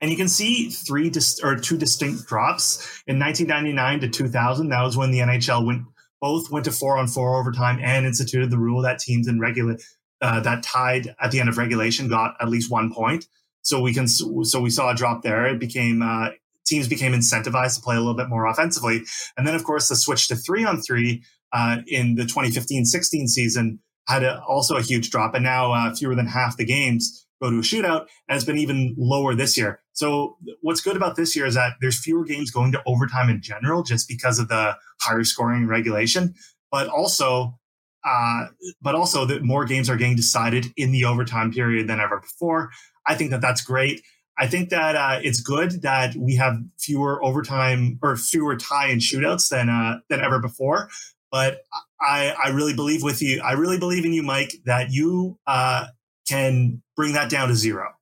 And 0.00 0.10
you 0.10 0.16
can 0.16 0.28
see 0.28 0.70
three 0.70 1.10
dis- 1.10 1.40
or 1.42 1.56
two 1.56 1.76
distinct 1.76 2.26
drops 2.26 3.02
in 3.06 3.18
1999 3.18 4.00
to 4.00 4.08
2000. 4.08 4.68
That 4.68 4.82
was 4.82 4.96
when 4.96 5.10
the 5.10 5.18
NHL 5.18 5.66
went 5.66 5.82
both 6.20 6.50
went 6.50 6.64
to 6.64 6.72
four 6.72 6.98
on 6.98 7.06
four 7.06 7.38
overtime 7.38 7.78
and 7.80 8.04
instituted 8.04 8.50
the 8.50 8.58
rule 8.58 8.82
that 8.82 8.98
teams 8.98 9.28
in 9.28 9.38
regular 9.38 9.78
uh, 10.20 10.40
that 10.40 10.62
tied 10.62 11.14
at 11.20 11.30
the 11.30 11.40
end 11.40 11.48
of 11.48 11.58
regulation 11.58 12.08
got 12.08 12.34
at 12.40 12.48
least 12.48 12.70
one 12.70 12.92
point. 12.92 13.26
So 13.62 13.80
we 13.80 13.92
can 13.92 14.08
so 14.08 14.60
we 14.60 14.70
saw 14.70 14.90
a 14.90 14.94
drop 14.94 15.22
there. 15.22 15.46
It 15.46 15.60
became 15.60 16.02
uh, 16.02 16.30
teams 16.64 16.88
became 16.88 17.12
incentivized 17.12 17.76
to 17.76 17.82
play 17.82 17.96
a 17.96 18.00
little 18.00 18.14
bit 18.14 18.28
more 18.28 18.46
offensively, 18.46 19.02
and 19.36 19.46
then 19.46 19.54
of 19.54 19.64
course 19.64 19.88
the 19.88 19.96
switch 19.96 20.28
to 20.28 20.36
three 20.36 20.64
on 20.64 20.80
three 20.80 21.22
uh, 21.52 21.78
in 21.86 22.16
the 22.16 22.24
2015-16 22.24 23.28
season 23.28 23.80
had 24.06 24.22
a, 24.22 24.42
also 24.42 24.76
a 24.76 24.82
huge 24.82 25.10
drop, 25.10 25.34
and 25.34 25.44
now 25.44 25.72
uh, 25.72 25.94
fewer 25.94 26.14
than 26.14 26.26
half 26.26 26.56
the 26.56 26.64
games 26.64 27.26
go 27.40 27.50
to 27.50 27.58
a 27.58 27.62
shootout, 27.62 28.06
it's 28.28 28.44
been 28.44 28.58
even 28.58 28.94
lower 28.98 29.34
this 29.34 29.56
year. 29.56 29.80
So 29.92 30.36
what's 30.62 30.80
good 30.80 30.96
about 30.96 31.16
this 31.16 31.34
year 31.34 31.46
is 31.46 31.54
that 31.54 31.74
there's 31.80 31.98
fewer 31.98 32.24
games 32.24 32.50
going 32.50 32.72
to 32.72 32.82
overtime 32.86 33.28
in 33.28 33.42
general, 33.42 33.82
just 33.82 34.08
because 34.08 34.38
of 34.38 34.48
the 34.48 34.76
higher 35.00 35.24
scoring 35.24 35.66
regulation, 35.66 36.34
but 36.70 36.88
also 36.88 37.58
uh, 38.04 38.46
but 38.80 38.94
also 38.94 39.24
that 39.26 39.42
more 39.42 39.64
games 39.64 39.90
are 39.90 39.96
getting 39.96 40.16
decided 40.16 40.66
in 40.76 40.92
the 40.92 41.04
overtime 41.04 41.52
period 41.52 41.88
than 41.88 42.00
ever 42.00 42.20
before. 42.20 42.70
I 43.06 43.14
think 43.14 43.30
that 43.32 43.40
that's 43.40 43.60
great. 43.60 44.02
I 44.38 44.46
think 44.46 44.70
that 44.70 44.94
uh, 44.94 45.18
it's 45.22 45.40
good 45.40 45.82
that 45.82 46.14
we 46.14 46.36
have 46.36 46.56
fewer 46.78 47.22
overtime 47.24 47.98
or 48.02 48.16
fewer 48.16 48.56
tie 48.56 48.86
and 48.86 49.00
shootouts 49.00 49.48
than 49.48 49.68
uh, 49.68 49.98
than 50.08 50.20
ever 50.20 50.38
before. 50.38 50.88
But 51.30 51.62
I, 52.00 52.34
I 52.42 52.48
really 52.50 52.74
believe 52.74 53.02
with 53.02 53.20
you. 53.20 53.42
I 53.42 53.52
really 53.52 53.78
believe 53.78 54.04
in 54.04 54.12
you, 54.12 54.22
Mike, 54.22 54.52
that 54.64 54.92
you 54.92 55.38
uh, 55.46 55.86
can 56.28 56.82
bring 56.96 57.14
that 57.14 57.30
down 57.30 57.48
to 57.48 57.54
zero. 57.54 57.92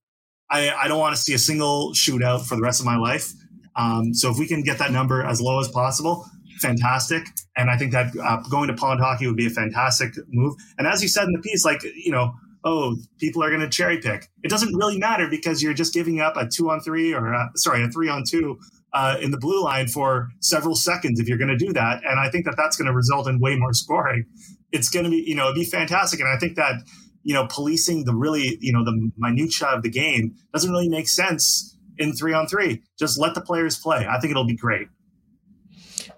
I, 0.50 0.70
I 0.70 0.88
don't 0.88 0.98
want 0.98 1.14
to 1.16 1.20
see 1.20 1.34
a 1.34 1.38
single 1.38 1.92
shootout 1.92 2.46
for 2.46 2.56
the 2.56 2.62
rest 2.62 2.80
of 2.80 2.86
my 2.86 2.96
life. 2.96 3.32
Um, 3.74 4.14
so 4.14 4.30
if 4.30 4.38
we 4.38 4.46
can 4.46 4.62
get 4.62 4.78
that 4.78 4.92
number 4.92 5.24
as 5.24 5.40
low 5.40 5.60
as 5.60 5.68
possible, 5.68 6.24
fantastic. 6.60 7.26
And 7.56 7.70
I 7.70 7.76
think 7.76 7.92
that 7.92 8.16
uh, 8.16 8.42
going 8.48 8.68
to 8.68 8.74
pond 8.74 9.00
hockey 9.00 9.26
would 9.26 9.36
be 9.36 9.46
a 9.46 9.50
fantastic 9.50 10.14
move. 10.28 10.54
And 10.78 10.86
as 10.86 11.02
you 11.02 11.08
said 11.08 11.24
in 11.24 11.32
the 11.32 11.40
piece, 11.40 11.64
like 11.64 11.82
you 11.82 12.12
know, 12.12 12.32
oh, 12.64 12.96
people 13.18 13.42
are 13.42 13.48
going 13.48 13.60
to 13.60 13.68
cherry 13.68 13.98
pick. 13.98 14.28
It 14.42 14.50
doesn't 14.50 14.74
really 14.74 14.98
matter 14.98 15.28
because 15.28 15.62
you're 15.62 15.74
just 15.74 15.94
giving 15.94 16.20
up 16.20 16.36
a 16.36 16.46
two 16.48 16.70
on 16.70 16.80
three 16.80 17.14
or 17.14 17.32
a, 17.32 17.50
sorry, 17.54 17.82
a 17.84 17.88
three 17.88 18.08
on 18.08 18.24
two 18.28 18.58
uh, 18.92 19.16
in 19.20 19.30
the 19.30 19.38
blue 19.38 19.62
line 19.62 19.86
for 19.86 20.28
several 20.40 20.74
seconds 20.74 21.20
if 21.20 21.28
you're 21.28 21.38
going 21.38 21.56
to 21.56 21.56
do 21.56 21.72
that. 21.72 22.02
And 22.04 22.18
I 22.18 22.28
think 22.28 22.44
that 22.46 22.56
that's 22.56 22.76
going 22.76 22.86
to 22.86 22.92
result 22.92 23.28
in 23.28 23.40
way 23.40 23.56
more 23.56 23.72
scoring. 23.72 24.24
It's 24.72 24.88
going 24.88 25.04
to 25.04 25.10
be, 25.10 25.22
you 25.26 25.34
know, 25.34 25.44
it'd 25.44 25.54
be 25.54 25.64
fantastic. 25.64 26.18
And 26.18 26.28
I 26.28 26.38
think 26.38 26.56
that, 26.56 26.82
you 27.26 27.34
know, 27.34 27.44
policing 27.50 28.04
the 28.04 28.14
really, 28.14 28.56
you 28.60 28.72
know, 28.72 28.84
the 28.84 29.10
minutia 29.16 29.66
of 29.66 29.82
the 29.82 29.90
game 29.90 30.36
doesn't 30.54 30.70
really 30.70 30.88
make 30.88 31.08
sense 31.08 31.76
in 31.98 32.12
three 32.12 32.32
on 32.32 32.46
three. 32.46 32.84
Just 32.96 33.18
let 33.18 33.34
the 33.34 33.40
players 33.40 33.76
play. 33.76 34.06
I 34.08 34.20
think 34.20 34.30
it'll 34.30 34.46
be 34.46 34.54
great. 34.54 34.86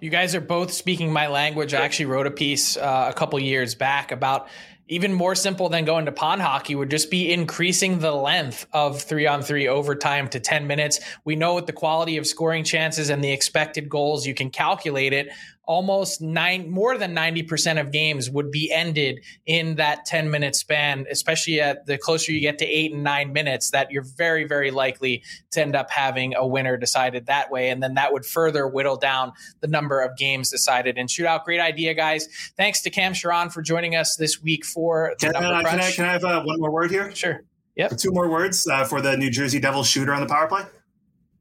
You 0.03 0.11
guys 0.11 0.35
are 0.35 0.43
both 0.43 0.71
speaking 0.71 1.11
my 1.11 1.29
language. 1.29 1.73
I 1.73 1.81
actually 1.81 2.07
wrote 2.07 2.27
a 2.27 2.31
piece 2.31 2.77
uh, 2.77 3.07
a 3.09 3.15
couple 3.15 3.41
years 3.41 3.75
back 3.75 4.13
about 4.13 4.49
even 4.89 5.15
more 5.15 5.35
simple 5.35 5.71
than 5.71 5.87
going 5.87 6.05
to 6.05 6.13
pond 6.13 6.43
hockey 6.43 6.75
would 6.75 6.91
just 6.91 7.11
be 7.11 7.33
increasing 7.33 8.01
the 8.01 8.13
length 8.13 8.67
of 8.75 9.01
three 9.01 9.27
on 9.27 9.41
three 9.41 9.67
overtime 9.67 10.29
to 10.29 10.41
10 10.41 10.67
minutes. 10.67 11.01
We 11.25 11.37
know 11.37 11.55
with 11.55 11.67
the 11.67 11.73
quality 11.73 12.19
of 12.19 12.27
scoring 12.27 12.65
chances 12.65 13.09
and 13.09 13.25
the 13.25 13.31
expected 13.31 13.89
goals, 13.89 14.27
you 14.27 14.35
can 14.35 14.51
calculate 14.51 15.15
it 15.15 15.29
almost 15.69 16.21
nine 16.23 16.69
more 16.71 16.97
than 16.97 17.15
90% 17.15 17.79
of 17.79 17.93
games 17.93 18.31
would 18.31 18.51
be 18.51 18.73
ended 18.73 19.21
in 19.47 19.77
that 19.77 20.07
10 20.07 20.31
minute 20.31 20.57
span 20.57 21.07
especially 21.11 21.61
at 21.61 21.85
the 21.87 21.99
closer 21.99 22.33
you 22.33 22.41
get 22.41 22.59
to 22.59 22.65
eight 22.65 22.93
and 22.93 23.05
nine 23.05 23.33
minutes 23.33 23.71
that 23.71 23.91
you're 23.91 24.07
very 24.17 24.45
very 24.45 24.71
likely 24.71 25.23
to 25.53 25.61
end 25.61 25.77
up 25.77 25.91
having 25.91 26.35
a 26.35 26.47
winner 26.47 26.77
decided 26.77 27.27
that 27.27 27.51
way. 27.51 27.69
And 27.69 27.83
then 27.83 27.95
that 27.95 28.13
would 28.13 28.25
further 28.25 28.67
whittle 28.67 28.97
down 28.97 29.33
the 29.61 29.69
number 29.69 30.01
of 30.01 30.17
games 30.17 30.51
decided 30.51 30.97
in 30.97 31.07
shootout. 31.07 31.45
Great 31.45 31.61
idea 31.61 31.95
guys. 31.95 32.27
Thanks 32.57 32.81
to 32.83 32.91
cam 32.91 33.13
Charron 33.13 33.53
for 33.53 33.63
joining 33.63 33.95
us 33.95 34.17
this 34.17 34.43
week 34.43 34.65
for 34.65 35.15
can, 35.21 35.37
uh, 35.37 35.41
can, 35.41 35.81
I, 35.81 35.91
can 35.93 36.05
I 36.07 36.13
have 36.13 36.25
uh, 36.25 36.43
one 36.43 36.59
more 36.59 36.71
word 36.71 36.91
here? 36.91 37.15
Sure. 37.15 37.43
Yeah 37.77 37.89
two 37.89 38.11
more 38.11 38.29
words 38.29 38.67
uh, 38.67 38.85
for 38.85 39.01
the 39.01 39.17
new 39.17 39.31
jersey 39.31 39.61
devils 39.61 39.87
shooter 39.87 40.15
on 40.15 40.21
the 40.21 40.27
power 40.27 40.49
play? 40.49 40.63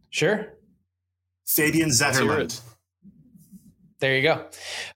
Sure. 0.09 0.53
Fabian 1.45 1.89
zetterlund 1.89 2.61
there 3.99 4.15
you 4.15 4.21
go. 4.21 4.45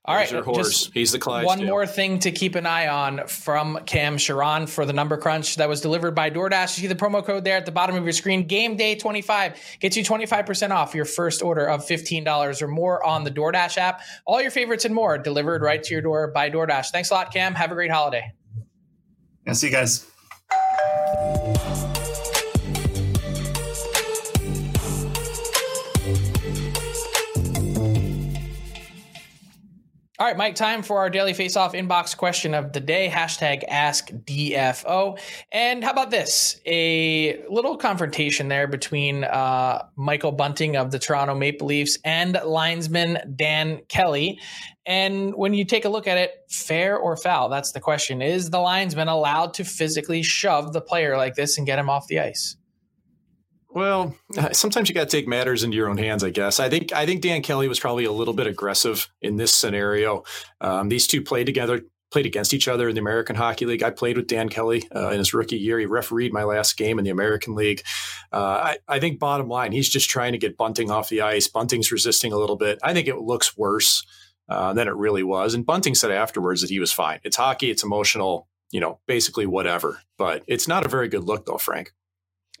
All 0.04 0.14
right, 0.14 0.30
your 0.30 0.42
uh, 0.42 0.44
horse. 0.44 0.88
He's 0.94 1.10
the 1.10 1.18
Clyde. 1.18 1.44
One 1.44 1.66
more 1.66 1.86
thing 1.86 2.20
to 2.20 2.30
keep 2.30 2.54
an 2.54 2.66
eye 2.66 2.86
on 2.86 3.26
from 3.26 3.80
Cam 3.84 4.16
Charron 4.16 4.68
for 4.68 4.86
the 4.86 4.92
number 4.92 5.16
crunch 5.16 5.56
that 5.56 5.68
was 5.68 5.80
delivered 5.80 6.14
by 6.14 6.30
DoorDash. 6.30 6.78
You 6.78 6.82
see 6.82 6.86
the 6.86 6.94
promo 6.94 7.24
code 7.24 7.42
there 7.44 7.56
at 7.56 7.66
the 7.66 7.72
bottom 7.72 7.96
of 7.96 8.04
your 8.04 8.12
screen. 8.12 8.46
Game 8.46 8.76
Day 8.76 8.94
25 8.94 9.58
gets 9.80 9.96
you 9.96 10.04
25% 10.04 10.70
off 10.70 10.94
your 10.94 11.04
first 11.04 11.42
order 11.42 11.68
of 11.68 11.84
$15 11.84 12.62
or 12.62 12.68
more 12.68 13.04
on 13.04 13.24
the 13.24 13.30
DoorDash 13.30 13.76
app. 13.76 14.02
All 14.24 14.40
your 14.40 14.52
favorites 14.52 14.84
and 14.84 14.94
more 14.94 15.18
delivered 15.18 15.62
right 15.62 15.82
to 15.82 15.92
your 15.92 16.02
door 16.02 16.28
by 16.28 16.48
DoorDash. 16.48 16.90
Thanks 16.90 17.10
a 17.10 17.14
lot, 17.14 17.32
Cam. 17.32 17.54
Have 17.54 17.72
a 17.72 17.74
great 17.74 17.90
holiday. 17.90 18.32
Yeah, 19.46 19.54
see 19.54 19.66
you 19.66 19.72
guys. 19.72 20.06
All 30.22 30.28
right, 30.28 30.36
Mike, 30.36 30.54
time 30.54 30.84
for 30.84 30.98
our 30.98 31.10
daily 31.10 31.32
face-off 31.32 31.72
inbox 31.72 32.16
question 32.16 32.54
of 32.54 32.72
the 32.72 32.78
day. 32.78 33.10
Hashtag 33.12 33.64
ask 33.66 34.08
DFO. 34.08 35.18
And 35.50 35.82
how 35.82 35.90
about 35.90 36.12
this? 36.12 36.60
A 36.64 37.44
little 37.50 37.76
confrontation 37.76 38.46
there 38.46 38.68
between 38.68 39.24
uh, 39.24 39.82
Michael 39.96 40.30
Bunting 40.30 40.76
of 40.76 40.92
the 40.92 41.00
Toronto 41.00 41.34
Maple 41.34 41.66
Leafs 41.66 41.98
and 42.04 42.40
linesman 42.46 43.34
Dan 43.34 43.80
Kelly. 43.88 44.38
And 44.86 45.34
when 45.34 45.54
you 45.54 45.64
take 45.64 45.84
a 45.84 45.88
look 45.88 46.06
at 46.06 46.18
it, 46.18 46.30
fair 46.48 46.96
or 46.96 47.16
foul? 47.16 47.48
That's 47.48 47.72
the 47.72 47.80
question. 47.80 48.22
Is 48.22 48.48
the 48.48 48.60
linesman 48.60 49.08
allowed 49.08 49.54
to 49.54 49.64
physically 49.64 50.22
shove 50.22 50.72
the 50.72 50.80
player 50.80 51.16
like 51.16 51.34
this 51.34 51.58
and 51.58 51.66
get 51.66 51.80
him 51.80 51.90
off 51.90 52.06
the 52.06 52.20
ice? 52.20 52.54
Well, 53.74 54.14
uh, 54.36 54.52
sometimes 54.52 54.88
you 54.88 54.94
got 54.94 55.08
to 55.08 55.16
take 55.16 55.26
matters 55.26 55.64
into 55.64 55.76
your 55.76 55.88
own 55.88 55.96
hands, 55.96 56.22
I 56.22 56.30
guess. 56.30 56.60
I 56.60 56.68
think 56.68 56.92
I 56.92 57.06
think 57.06 57.22
Dan 57.22 57.42
Kelly 57.42 57.68
was 57.68 57.80
probably 57.80 58.04
a 58.04 58.12
little 58.12 58.34
bit 58.34 58.46
aggressive 58.46 59.10
in 59.22 59.36
this 59.36 59.54
scenario. 59.54 60.24
Um, 60.60 60.90
these 60.90 61.06
two 61.06 61.22
played 61.22 61.46
together, 61.46 61.80
played 62.10 62.26
against 62.26 62.52
each 62.52 62.68
other 62.68 62.90
in 62.90 62.94
the 62.94 63.00
American 63.00 63.34
Hockey 63.34 63.64
League. 63.64 63.82
I 63.82 63.90
played 63.90 64.18
with 64.18 64.26
Dan 64.26 64.50
Kelly 64.50 64.86
uh, 64.94 65.08
in 65.08 65.18
his 65.18 65.32
rookie 65.32 65.56
year. 65.56 65.78
He 65.78 65.86
refereed 65.86 66.34
my 66.34 66.44
last 66.44 66.76
game 66.76 66.98
in 66.98 67.04
the 67.04 67.10
American 67.10 67.54
League. 67.54 67.82
Uh, 68.30 68.36
I, 68.36 68.78
I, 68.86 69.00
think 69.00 69.18
bottom 69.18 69.48
line, 69.48 69.72
he's 69.72 69.88
just 69.88 70.10
trying 70.10 70.32
to 70.32 70.38
get 70.38 70.58
Bunting 70.58 70.90
off 70.90 71.08
the 71.08 71.22
ice. 71.22 71.48
Bunting's 71.48 71.90
resisting 71.90 72.32
a 72.32 72.38
little 72.38 72.56
bit. 72.56 72.78
I 72.82 72.92
think 72.92 73.08
it 73.08 73.16
looks 73.16 73.56
worse 73.56 74.04
uh, 74.48 74.74
than 74.74 74.86
it 74.86 74.94
really 74.94 75.22
was. 75.22 75.54
And 75.54 75.64
Bunting 75.64 75.94
said 75.94 76.10
afterwards 76.10 76.60
that 76.60 76.70
he 76.70 76.78
was 76.78 76.92
fine. 76.92 77.20
It's 77.24 77.36
hockey. 77.36 77.70
It's 77.70 77.82
emotional. 77.82 78.48
You 78.70 78.80
know, 78.80 79.00
basically 79.06 79.46
whatever. 79.46 80.00
But 80.18 80.44
it's 80.46 80.68
not 80.68 80.84
a 80.84 80.88
very 80.88 81.08
good 81.08 81.24
look, 81.24 81.46
though, 81.46 81.58
Frank. 81.58 81.92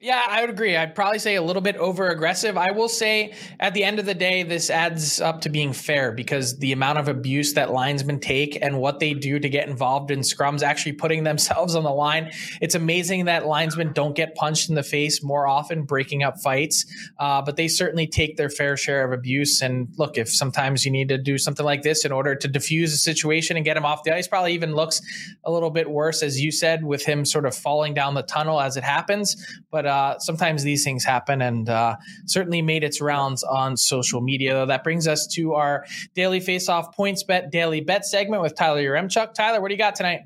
Yeah, 0.02 0.20
I 0.28 0.40
would 0.40 0.50
agree. 0.50 0.76
I'd 0.76 0.96
probably 0.96 1.20
say 1.20 1.36
a 1.36 1.42
little 1.42 1.62
bit 1.62 1.76
over 1.76 2.08
aggressive. 2.08 2.56
I 2.56 2.72
will 2.72 2.88
say 2.88 3.34
at 3.60 3.72
the 3.72 3.84
end 3.84 4.00
of 4.00 4.04
the 4.04 4.14
day, 4.14 4.42
this 4.42 4.68
adds 4.68 5.20
up 5.20 5.42
to 5.42 5.48
being 5.48 5.72
fair 5.72 6.10
because 6.10 6.58
the 6.58 6.72
amount 6.72 6.98
of 6.98 7.06
abuse 7.06 7.54
that 7.54 7.70
linesmen 7.70 8.18
take 8.18 8.58
and 8.60 8.80
what 8.80 8.98
they 8.98 9.14
do 9.14 9.38
to 9.38 9.48
get 9.48 9.68
involved 9.68 10.10
in 10.10 10.18
scrums, 10.18 10.64
actually 10.64 10.94
putting 10.94 11.22
themselves 11.32 11.76
on 11.76 11.84
the 11.84 11.92
line. 11.92 12.32
It's 12.60 12.74
amazing 12.74 13.26
that 13.26 13.46
linesmen 13.46 13.92
don't 13.92 14.16
get 14.16 14.34
punched 14.34 14.68
in 14.68 14.74
the 14.74 14.82
face 14.82 15.22
more 15.22 15.46
often, 15.46 15.84
breaking 15.84 16.24
up 16.24 16.40
fights, 16.40 16.84
uh, 17.20 17.40
but 17.40 17.54
they 17.54 17.68
certainly 17.68 18.08
take 18.08 18.36
their 18.36 18.50
fair 18.50 18.76
share 18.76 19.04
of 19.04 19.12
abuse. 19.12 19.62
And 19.62 19.86
look, 19.98 20.18
if 20.18 20.28
sometimes 20.28 20.84
you 20.84 20.90
need 20.90 21.10
to 21.10 21.18
do 21.18 21.38
something 21.38 21.64
like 21.64 21.82
this 21.82 22.04
in 22.04 22.10
order 22.10 22.34
to 22.34 22.48
diffuse 22.48 22.92
a 22.92 22.96
situation 22.98 23.56
and 23.56 23.64
get 23.64 23.76
him 23.76 23.84
off 23.84 24.02
the 24.02 24.12
ice, 24.12 24.26
probably 24.26 24.54
even 24.54 24.74
looks 24.74 25.00
a 25.44 25.52
little 25.52 25.70
bit 25.70 25.88
worse, 25.88 26.24
as 26.24 26.40
you 26.40 26.50
said, 26.50 26.82
with 26.82 27.04
him 27.04 27.24
sort 27.24 27.46
of 27.46 27.54
falling 27.54 27.94
down 27.94 28.14
the 28.14 28.24
tunnel 28.24 28.60
as 28.60 28.76
it 28.76 28.82
happens. 28.82 29.36
But 29.70 29.86
uh, 29.86 29.91
sometimes 30.18 30.62
these 30.62 30.84
things 30.84 31.04
happen 31.04 31.42
and 31.42 31.68
uh, 31.68 31.96
certainly 32.26 32.62
made 32.62 32.84
its 32.84 33.00
rounds 33.00 33.42
on 33.42 33.76
social 33.76 34.20
media. 34.20 34.66
That 34.66 34.84
brings 34.84 35.06
us 35.06 35.26
to 35.34 35.54
our 35.54 35.84
daily 36.14 36.40
face 36.40 36.68
off 36.68 36.94
points 36.94 37.22
bet 37.22 37.50
daily 37.50 37.80
bet 37.80 38.04
segment 38.04 38.42
with 38.42 38.54
Tyler 38.54 38.82
Yaremchuk. 38.82 39.34
Tyler, 39.34 39.60
what 39.60 39.68
do 39.68 39.74
you 39.74 39.78
got 39.78 39.94
tonight? 39.94 40.20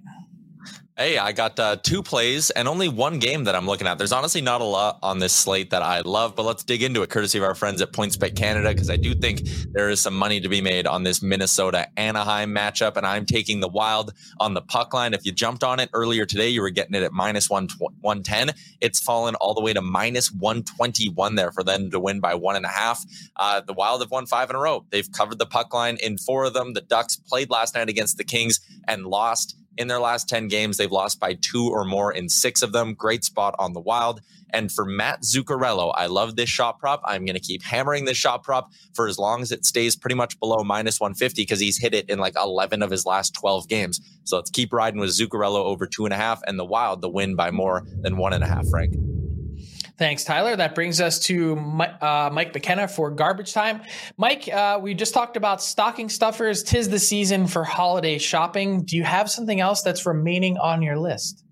Hey, 0.99 1.19
I 1.19 1.33
got 1.33 1.61
uh, 1.61 1.77
two 1.77 2.03
plays 2.03 2.49
and 2.49 2.67
only 2.67 2.89
one 2.89 3.19
game 3.19 3.45
that 3.45 3.55
I'm 3.55 3.67
looking 3.67 3.87
at. 3.87 3.99
There's 3.99 4.13
honestly 4.13 4.41
not 4.41 4.63
a 4.63 4.65
lot 4.65 4.99
on 5.03 5.19
this 5.19 5.35
slate 5.35 5.69
that 5.69 5.83
I 5.83 6.01
love, 6.01 6.35
but 6.35 6.45
let's 6.45 6.65
dig 6.65 6.83
into 6.83 7.03
it, 7.03 7.11
courtesy 7.11 7.37
of 7.37 7.45
our 7.45 7.55
friends 7.55 7.83
at 7.83 7.93
PointsBet 7.93 8.35
Canada, 8.35 8.71
because 8.71 8.89
I 8.89 8.97
do 8.97 9.15
think 9.15 9.43
there 9.73 9.91
is 9.91 10.01
some 10.01 10.17
money 10.17 10.41
to 10.41 10.49
be 10.49 10.63
made 10.63 10.87
on 10.87 11.03
this 11.03 11.21
Minnesota 11.21 11.87
Anaheim 11.99 12.55
matchup, 12.55 12.97
and 12.97 13.05
I'm 13.05 13.27
taking 13.27 13.61
the 13.61 13.69
Wild 13.69 14.15
on 14.41 14.55
the 14.55 14.63
puck 14.63 14.95
line. 14.95 15.13
If 15.13 15.27
you 15.27 15.33
jumped 15.33 15.63
on 15.63 15.81
it 15.81 15.91
earlier 15.93 16.25
today, 16.25 16.49
you 16.49 16.63
were 16.63 16.71
getting 16.71 16.95
it 16.95 17.03
at 17.03 17.13
minus 17.13 17.51
one 17.51 17.69
one 18.01 18.23
ten. 18.23 18.53
It's 18.81 18.99
fallen 18.99 19.35
all 19.35 19.53
the 19.53 19.61
way 19.61 19.75
to 19.75 19.83
minus 19.83 20.33
one 20.33 20.63
twenty 20.63 21.11
one 21.11 21.35
there 21.35 21.53
for 21.53 21.63
them 21.63 21.91
to 21.91 22.01
win 22.01 22.21
by 22.21 22.37
one 22.37 22.57
and 22.57 22.65
a 22.65 22.71
half. 22.71 23.05
Uh, 23.37 23.61
the 23.61 23.75
Wild 23.75 24.01
have 24.01 24.11
won 24.11 24.25
five 24.25 24.49
in 24.49 24.57
a 24.57 24.59
row. 24.59 24.87
They've 24.89 25.13
covered 25.13 25.39
the 25.39 25.45
puck 25.45 25.75
line 25.75 25.99
in 26.03 26.17
four 26.17 26.45
of 26.47 26.55
them. 26.55 26.73
The 26.73 26.81
Ducks 26.81 27.17
played 27.17 27.51
last 27.51 27.75
night 27.75 27.91
against 27.91 28.17
the 28.17 28.25
Kings 28.25 28.61
and 28.89 29.05
lost 29.05 29.59
in 29.77 29.89
their 29.89 30.01
last 30.01 30.29
10 30.29 30.49
games. 30.49 30.77
They've 30.77 30.91
lost 30.91 31.21
by 31.21 31.35
two 31.35 31.71
or 31.71 31.85
more 31.85 32.13
in 32.13 32.29
six 32.29 32.63
of 32.63 32.73
them. 32.73 32.95
Great 32.95 33.25
spot 33.25 33.55
on 33.59 33.73
the 33.73 33.81
wild. 33.81 34.21
And 34.51 34.71
for 34.71 34.85
Matt 34.85 35.23
Zuccarello, 35.23 35.93
I 35.95 36.07
love 36.07 36.37
this 36.37 36.49
shot 36.49 36.79
prop. 36.79 37.03
I'm 37.05 37.25
going 37.25 37.35
to 37.35 37.41
keep 37.41 37.63
hammering 37.63 38.05
this 38.05 38.17
shot 38.17 38.43
prop 38.43 38.71
for 38.95 39.09
as 39.09 39.19
long 39.19 39.43
as 39.43 39.53
it 39.53 39.65
stays 39.65 39.97
pretty 39.97 40.15
much 40.15 40.39
below 40.39 40.63
minus 40.63 41.01
150 41.01 41.43
because 41.43 41.61
he's 41.61 41.79
hit 41.79 41.95
it 41.95 42.09
in 42.09 42.19
like 42.19 42.35
11 42.37 42.83
of 42.83 42.91
his 42.91 43.05
last 43.05 43.35
12 43.35 43.69
games. 43.69 44.01
So 44.25 44.37
let's 44.37 44.51
keep 44.51 44.73
riding 44.73 45.01
with 45.01 45.11
Zuccarello 45.11 45.65
over 45.65 45.87
two 45.87 46.05
and 46.05 46.15
a 46.15 46.17
half 46.17 46.43
and 46.47 46.59
the 46.59 46.65
Wild 46.65 47.01
the 47.01 47.09
win 47.09 47.35
by 47.35 47.51
more 47.51 47.85
than 48.01 48.17
one 48.17 48.33
and 48.33 48.45
a 48.45 48.47
half, 48.47 48.69
Frank. 48.69 48.95
Thanks, 49.99 50.25
Tyler. 50.25 50.55
That 50.55 50.75
brings 50.75 51.01
us 51.01 51.19
to 51.21 51.57
uh, 51.57 52.29
Mike 52.31 52.53
McKenna 52.53 52.87
for 52.87 53.11
garbage 53.11 53.55
time. 53.55 53.81
Mike, 54.19 54.47
uh, 54.53 54.79
we 54.81 54.93
just 54.93 55.15
talked 55.15 55.39
about 55.39 55.63
stocking 55.63 56.11
stuffers. 56.11 56.63
Tis 56.63 56.91
the 56.91 56.99
season 56.99 57.47
for 57.47 57.65
holiday 57.65 58.19
shopping. 58.19 58.83
Do 58.85 58.97
you 58.97 59.05
have 59.05 59.31
something 59.31 59.59
else 59.59 59.81
that's 59.81 60.05
remaining 60.05 60.59
on 60.59 60.83
your 60.83 60.99
list? 60.99 61.46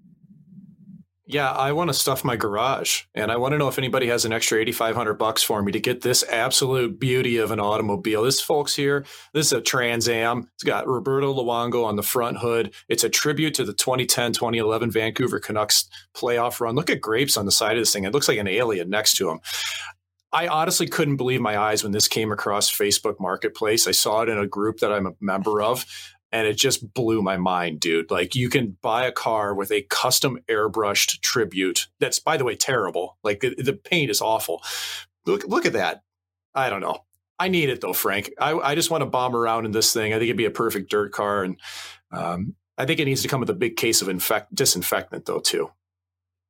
Yeah, 1.26 1.50
I 1.50 1.72
want 1.72 1.88
to 1.88 1.94
stuff 1.94 2.22
my 2.22 2.37
garage, 2.37 3.04
and 3.14 3.32
I 3.32 3.38
want 3.38 3.52
to 3.52 3.58
know 3.58 3.68
if 3.68 3.78
anybody 3.78 4.08
has 4.08 4.26
an 4.26 4.32
extra 4.34 4.60
eighty 4.60 4.72
five 4.72 4.94
hundred 4.94 5.14
bucks 5.14 5.42
for 5.42 5.62
me 5.62 5.72
to 5.72 5.80
get 5.80 6.02
this 6.02 6.22
absolute 6.24 7.00
beauty 7.00 7.38
of 7.38 7.50
an 7.50 7.58
automobile. 7.58 8.24
This 8.24 8.42
folks 8.42 8.76
here, 8.76 9.06
this 9.32 9.46
is 9.46 9.52
a 9.54 9.62
Trans 9.62 10.06
Am. 10.06 10.50
It's 10.52 10.64
got 10.64 10.87
Roberto 10.87 11.32
Luongo 11.32 11.87
on 11.87 11.96
the 11.96 12.02
front 12.02 12.38
hood. 12.38 12.74
It's 12.90 13.04
a 13.04 13.08
tribute 13.08 13.54
to 13.54 13.64
the 13.64 13.72
2010-2011 13.72 14.92
Vancouver 14.92 15.40
Canucks 15.40 15.88
playoff 16.14 16.60
run. 16.60 16.74
Look 16.74 16.90
at 16.90 17.00
grapes 17.00 17.38
on 17.38 17.46
the 17.46 17.52
side 17.52 17.78
of 17.78 17.80
this 17.80 17.92
thing. 17.94 18.04
It 18.04 18.12
looks 18.12 18.28
like 18.28 18.38
an 18.38 18.48
alien 18.48 18.90
next 18.90 19.16
to 19.16 19.30
him. 19.30 19.40
I 20.30 20.48
honestly 20.48 20.88
couldn't 20.88 21.16
believe 21.16 21.40
my 21.40 21.56
eyes 21.56 21.84
when 21.84 21.92
this 21.92 22.08
came 22.08 22.32
across 22.32 22.70
Facebook 22.70 23.20
Marketplace. 23.20 23.87
I 23.87 23.92
saw 23.92 24.22
it 24.22 24.28
in 24.28 24.37
a 24.37 24.48
group 24.48 24.80
that 24.80 24.92
I'm 24.92 25.06
a 25.06 25.12
member 25.20 25.62
of 25.62 25.87
and 26.34 26.48
it 26.48 26.54
just 26.54 26.92
blew 26.94 27.22
my 27.22 27.36
mind, 27.36 27.78
dude. 27.78 28.10
Like 28.10 28.34
you 28.34 28.48
can 28.48 28.76
buy 28.82 29.06
a 29.06 29.12
car 29.12 29.54
with 29.54 29.70
a 29.70 29.82
custom 29.82 30.40
airbrushed 30.48 31.20
tribute. 31.20 31.86
That's 32.00 32.18
by 32.18 32.36
the 32.36 32.44
way 32.44 32.56
terrible. 32.56 33.16
Like 33.22 33.40
the 33.40 33.78
paint 33.84 34.10
is 34.10 34.20
awful. 34.20 34.60
Look 35.26 35.46
look 35.46 35.64
at 35.64 35.74
that. 35.74 36.02
I 36.52 36.70
don't 36.70 36.80
know. 36.80 37.04
I 37.38 37.46
need 37.46 37.68
it 37.68 37.80
though, 37.80 37.92
Frank. 37.92 38.32
I, 38.40 38.52
I 38.52 38.74
just 38.74 38.90
want 38.90 39.02
to 39.02 39.06
bomb 39.06 39.36
around 39.36 39.64
in 39.64 39.70
this 39.70 39.92
thing. 39.92 40.12
I 40.12 40.16
think 40.16 40.24
it'd 40.24 40.36
be 40.36 40.44
a 40.44 40.50
perfect 40.50 40.90
dirt 40.90 41.12
car, 41.12 41.44
and 41.44 41.56
um, 42.10 42.56
I 42.76 42.84
think 42.84 42.98
it 42.98 43.04
needs 43.04 43.22
to 43.22 43.28
come 43.28 43.40
with 43.40 43.50
a 43.50 43.54
big 43.54 43.76
case 43.76 44.02
of 44.02 44.08
infect 44.08 44.52
disinfectant 44.52 45.26
though 45.26 45.40
too. 45.40 45.70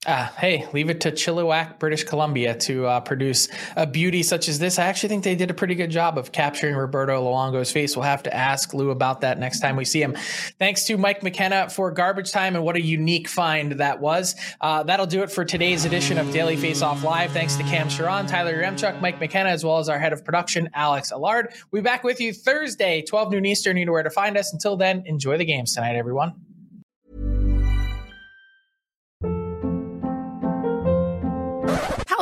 Uh, 0.07 0.27
hey, 0.37 0.69
leave 0.75 0.91
it 0.91 1.01
to 1.01 1.11
Chilliwack, 1.11 1.79
British 1.79 2.05
Columbia 2.05 2.55
to 2.55 2.85
uh, 2.85 3.01
produce 3.01 3.49
a 3.75 3.87
beauty 3.87 4.23
such 4.23 4.49
as 4.51 4.59
this. 4.59 4.79
I 4.79 4.85
actually 4.85 5.09
think 5.09 5.25
they 5.25 5.35
did 5.35 5.51
a 5.51 5.55
pretty 5.55 5.75
good 5.75 5.91
job 5.91 6.19
of 6.19 6.31
capturing 6.31 6.75
Roberto 6.75 7.23
Luongo's 7.25 7.73
face. 7.73 7.97
We'll 7.97 8.05
have 8.05 8.23
to 8.25 8.35
ask 8.35 8.75
Lou 8.75 8.91
about 8.91 9.23
that 9.23 9.39
next 9.39 9.61
time 9.61 9.77
we 9.77 9.87
see 9.87 10.03
him. 10.03 10.15
Thanks 10.59 10.85
to 10.85 10.99
Mike 10.99 11.23
McKenna 11.23 11.71
for 11.71 11.91
garbage 11.91 12.33
time 12.33 12.55
and 12.55 12.63
what 12.65 12.77
a 12.77 12.83
unique 12.83 13.29
find 13.29 13.73
that 13.73 13.99
was. 13.99 14.37
Uh, 14.61 14.83
that'll 14.83 15.07
do 15.07 15.23
it 15.23 15.33
for 15.33 15.43
today's 15.43 15.87
edition 15.87 16.19
of 16.19 16.31
Daily 16.33 16.57
Face 16.57 16.83
Off 16.83 17.03
Live. 17.03 17.33
Thanks 17.33 17.57
to 17.57 17.63
Cam 17.63 17.89
Charron, 17.89 18.29
Tyler 18.29 18.55
Yaremchuk, 18.55 19.01
Mike 19.01 19.19
McKenna, 19.21 19.49
as 19.49 19.65
well 19.65 19.79
as 19.79 19.89
our 19.89 19.99
head 19.99 20.13
of 20.13 20.23
production, 20.23 20.69
Alex 20.75 21.13
Allard. 21.13 21.55
We'll 21.71 21.81
be 21.81 21.85
back 21.85 22.05
with 22.05 22.21
you 22.21 22.35
Thursday, 22.35 23.01
12 23.01 23.33
noon 23.33 23.47
Eastern. 23.47 23.79
You 23.79 23.87
know 23.87 23.93
where 23.93 24.03
to 24.03 24.11
find 24.11 24.37
us. 24.37 24.53
Until 24.53 24.77
then, 24.77 25.03
enjoy 25.07 25.39
the 25.39 25.47
games 25.47 25.73
tonight, 25.75 25.97
everyone. 25.97 26.35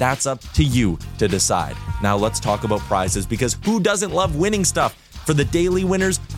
That's 0.00 0.24
up 0.24 0.40
to 0.54 0.64
you 0.64 0.98
to 1.18 1.28
decide. 1.28 1.76
Now 2.02 2.16
let's 2.16 2.40
talk 2.40 2.64
about 2.64 2.80
prizes 2.80 3.26
because 3.26 3.58
who 3.66 3.78
doesn't 3.78 4.12
love 4.12 4.34
winning 4.34 4.64
stuff? 4.64 4.94
For 5.26 5.34
the 5.34 5.44
daily 5.44 5.84
winners, 5.84 6.18